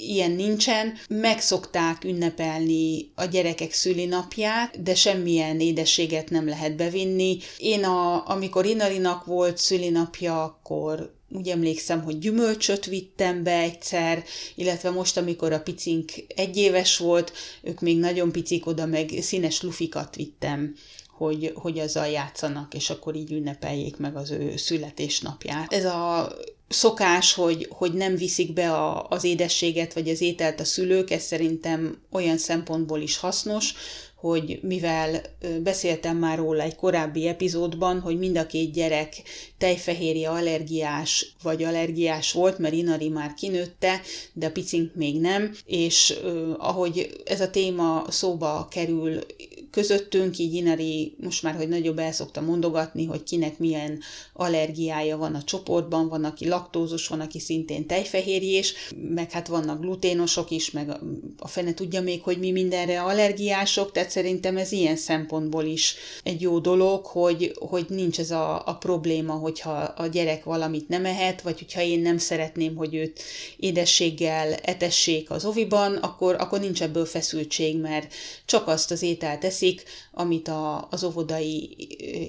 ilyen 0.07 0.31
nincsen. 0.31 0.95
Megszokták 1.09 2.05
ünnepelni 2.05 3.11
a 3.15 3.25
gyerekek 3.25 3.73
szülinapját, 3.73 4.83
de 4.83 4.95
semmilyen 4.95 5.61
édességet 5.61 6.31
nem 6.31 6.49
lehet 6.49 6.77
bevinni. 6.77 7.38
Én, 7.59 7.85
a, 7.85 8.29
amikor 8.29 8.67
Inarinak 8.67 9.25
volt 9.25 9.59
szülinapja, 9.59 10.43
akkor 10.43 11.21
úgy 11.35 11.49
emlékszem, 11.49 12.03
hogy 12.03 12.19
gyümölcsöt 12.19 12.85
vittem 12.85 13.43
be 13.43 13.59
egyszer, 13.59 14.25
illetve 14.55 14.91
most, 14.91 15.17
amikor 15.17 15.53
a 15.53 15.61
picink 15.61 16.12
egy 16.37 16.57
éves 16.57 16.97
volt, 16.97 17.33
ők 17.62 17.81
még 17.81 17.99
nagyon 17.99 18.33
picik, 18.33 18.67
oda 18.67 18.87
meg 18.87 19.11
színes 19.21 19.62
lufikat 19.62 20.15
vittem 20.15 20.75
hogy, 21.23 21.53
hogy 21.55 21.79
azzal 21.79 22.07
játszanak, 22.07 22.75
és 22.75 22.91
akkor 22.91 23.15
így 23.15 23.33
ünnepeljék 23.33 23.97
meg 23.97 24.17
az 24.17 24.31
ő 24.31 24.57
születésnapját. 24.57 25.73
Ez 25.73 25.85
a 25.85 26.33
szokás, 26.69 27.35
hogy, 27.35 27.69
hogy 27.71 27.93
nem 27.93 28.17
viszik 28.17 28.53
be 28.53 28.73
a, 28.73 29.07
az 29.09 29.25
édességet 29.25 29.93
vagy 29.93 30.09
az 30.09 30.21
ételt 30.21 30.61
a 30.61 30.65
szülők, 30.65 31.11
ez 31.11 31.23
szerintem 31.23 31.99
olyan 32.11 32.39
szempontból 32.39 33.01
is 33.01 33.17
hasznos, 33.17 33.75
hogy 34.23 34.59
mivel 34.63 35.21
beszéltem 35.63 36.17
már 36.17 36.39
róla 36.39 36.63
egy 36.63 36.77
korábbi 36.77 37.29
epizódban, 37.29 38.01
hogy 38.01 38.19
mind 38.19 38.37
a 38.37 38.47
két 38.47 38.73
gyerek 38.73 39.23
tejfehérje 39.59 40.31
allergiás 40.31 41.35
vagy 41.43 41.63
allergiás 41.63 42.33
volt, 42.33 42.59
mert 42.59 42.75
Inari 42.75 43.09
már 43.09 43.35
kinőtte, 43.35 44.01
de 44.33 44.47
a 44.47 44.51
picink 44.51 44.95
még 44.95 45.21
nem, 45.21 45.55
és 45.67 46.15
ahogy 46.59 47.23
ez 47.25 47.41
a 47.41 47.51
téma 47.51 48.05
szóba 48.09 48.69
kerül 48.71 49.19
közöttünk, 49.73 50.39
így 50.39 50.55
Inari 50.55 51.15
most 51.23 51.43
már, 51.43 51.55
hogy 51.55 51.69
nagyobb 51.69 51.99
el 51.99 52.13
szokta 52.13 52.41
mondogatni, 52.41 53.05
hogy 53.05 53.23
kinek 53.23 53.59
milyen 53.59 54.01
allergiája 54.33 55.17
van 55.17 55.35
a 55.35 55.43
csoportban, 55.43 56.09
van, 56.09 56.25
aki 56.25 56.49
laktózos, 56.49 57.09
van, 57.09 57.21
aki 57.21 57.39
szintén 57.41 57.87
tejfehérjés, 57.87 58.75
meg 59.15 59.31
hát 59.31 59.49
vannak 59.49 59.81
gluténosok 59.81 60.51
is, 60.51 60.71
meg 60.71 60.99
a 61.39 61.49
fene 61.49 61.75
tudja 61.75 62.03
még, 62.03 62.23
hogy 62.23 62.39
mi 62.39 62.51
mindenre 62.51 63.03
allergiások, 63.03 63.93
tehát 63.93 64.11
szerintem 64.11 64.57
ez 64.57 64.73
ilyen 64.73 64.97
szempontból 64.97 65.65
is 65.65 65.95
egy 66.23 66.41
jó 66.41 66.59
dolog, 66.59 67.07
hogy, 67.07 67.57
hogy 67.69 67.87
nincs 67.89 68.19
ez 68.19 68.31
a, 68.31 68.67
a 68.67 68.75
probléma, 68.75 69.33
hogyha 69.33 69.73
a 69.73 70.07
gyerek 70.07 70.45
valamit 70.45 70.89
nem 70.89 71.05
ehet, 71.05 71.43
vagy 71.43 71.59
hogyha 71.59 71.81
én 71.81 72.01
nem 72.01 72.19
szeretném, 72.19 72.77
hogy 72.77 72.95
őt 72.95 73.23
édességgel 73.57 74.53
etessék 74.53 75.31
az 75.31 75.45
oviban, 75.45 75.97
akkor, 75.97 76.35
akkor 76.39 76.61
nincs 76.61 76.83
ebből 76.83 77.05
feszültség, 77.05 77.81
mert 77.81 78.15
csak 78.45 78.69
azt 78.69 78.91
az 78.91 79.03
ételt 79.03 79.45
eszik, 79.62 79.85
amit 80.12 80.48
a, 80.48 80.88
az 80.90 81.05
óvodai 81.05 81.77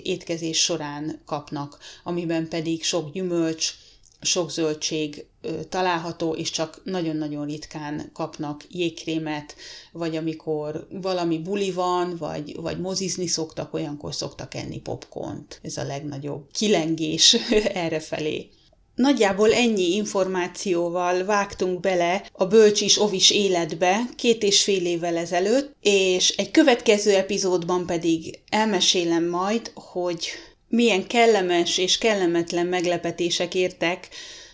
étkezés 0.03 0.63
során 0.63 1.21
kapnak, 1.25 1.77
amiben 2.03 2.47
pedig 2.47 2.83
sok 2.83 3.11
gyümölcs, 3.11 3.73
sok 4.21 4.51
zöldség 4.51 5.25
található, 5.69 6.33
és 6.33 6.51
csak 6.51 6.81
nagyon-nagyon 6.83 7.45
ritkán 7.45 8.09
kapnak 8.13 8.65
jégkrémet, 8.69 9.55
vagy 9.91 10.15
amikor 10.15 10.87
valami 10.91 11.37
buli 11.39 11.71
van, 11.71 12.15
vagy, 12.17 12.55
vagy 12.55 12.79
mozizni 12.79 13.27
szoktak, 13.27 13.73
olyankor 13.73 14.15
szoktak 14.15 14.55
enni 14.55 14.79
popcornt. 14.79 15.59
Ez 15.61 15.77
a 15.77 15.83
legnagyobb 15.83 16.47
kilengés 16.51 17.33
errefelé. 17.85 18.49
Nagyjából 18.95 19.53
ennyi 19.53 19.95
információval 19.95 21.25
vágtunk 21.25 21.79
bele 21.79 22.25
a 22.31 22.45
bölcsis 22.45 23.01
ovis 23.01 23.31
életbe 23.31 24.01
két 24.15 24.43
és 24.43 24.63
fél 24.63 24.85
évvel 24.85 25.17
ezelőtt, 25.17 25.75
és 25.81 26.29
egy 26.29 26.51
következő 26.51 27.15
epizódban 27.15 27.85
pedig 27.85 28.39
elmesélem 28.49 29.27
majd, 29.29 29.71
hogy 29.75 30.27
milyen 30.67 31.07
kellemes 31.07 31.77
és 31.77 31.97
kellemetlen 31.97 32.65
meglepetések 32.65 33.55
értek 33.55 34.07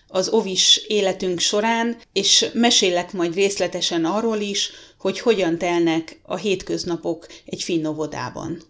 az 0.07 0.29
ovis 0.29 0.77
életünk 0.87 1.39
során, 1.39 1.97
és 2.13 2.49
mesélek 2.53 3.13
majd 3.13 3.33
részletesen 3.33 4.05
arról 4.05 4.39
is, 4.39 4.71
hogy 4.97 5.19
hogyan 5.19 5.57
telnek 5.57 6.19
a 6.23 6.35
hétköznapok 6.35 7.27
egy 7.45 7.63
finn 7.63 7.85
óvodában. 7.85 8.61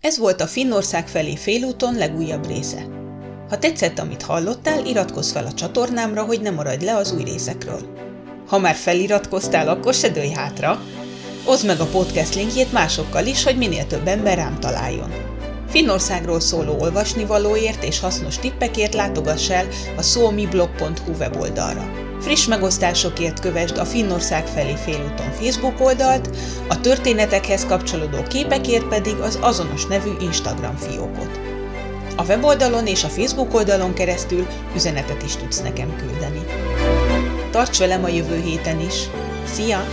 Ez 0.00 0.18
volt 0.18 0.40
a 0.40 0.46
Finnország 0.46 1.08
felé 1.08 1.36
félúton 1.36 1.94
legújabb 1.94 2.46
része. 2.46 3.01
Ha 3.52 3.58
tetszett, 3.58 3.98
amit 3.98 4.22
hallottál, 4.22 4.86
iratkozz 4.86 5.32
fel 5.32 5.46
a 5.46 5.52
csatornámra, 5.52 6.22
hogy 6.22 6.40
ne 6.40 6.50
maradj 6.50 6.84
le 6.84 6.96
az 6.96 7.12
új 7.12 7.22
részekről. 7.22 7.80
Ha 8.46 8.58
már 8.58 8.74
feliratkoztál, 8.74 9.68
akkor 9.68 9.94
se 9.94 10.08
dőj 10.08 10.28
hátra. 10.28 10.82
Oszd 11.44 11.66
meg 11.66 11.80
a 11.80 11.84
podcast 11.84 12.34
linkjét 12.34 12.72
másokkal 12.72 13.26
is, 13.26 13.44
hogy 13.44 13.56
minél 13.56 13.86
több 13.86 14.06
ember 14.06 14.36
rám 14.36 14.60
találjon. 14.60 15.12
Finnországról 15.68 16.40
szóló 16.40 16.76
olvasnivalóért 16.80 17.84
és 17.84 18.00
hasznos 18.00 18.38
tippekért 18.38 18.94
látogass 18.94 19.50
el 19.50 19.66
a 19.96 20.02
szómiblog.hu 20.02 21.12
weboldalra. 21.18 21.90
Friss 22.20 22.46
megosztásokért 22.46 23.40
kövesd 23.40 23.78
a 23.78 23.84
Finnország 23.84 24.46
felé 24.46 24.74
félúton 24.74 25.32
Facebook 25.32 25.80
oldalt, 25.80 26.36
a 26.68 26.80
történetekhez 26.80 27.66
kapcsolódó 27.66 28.22
képekért 28.22 28.88
pedig 28.88 29.14
az 29.16 29.38
azonos 29.40 29.86
nevű 29.86 30.10
Instagram 30.20 30.76
fiókot. 30.76 31.51
A 32.16 32.24
weboldalon 32.24 32.86
és 32.86 33.04
a 33.04 33.08
Facebook 33.08 33.54
oldalon 33.54 33.94
keresztül 33.94 34.46
üzenetet 34.74 35.22
is 35.22 35.36
tudsz 35.36 35.60
nekem 35.62 35.96
küldeni. 35.96 36.40
Tarts 37.50 37.78
velem 37.78 38.04
a 38.04 38.08
jövő 38.08 38.40
héten 38.40 38.80
is! 38.80 39.08
Szia! 39.44 39.84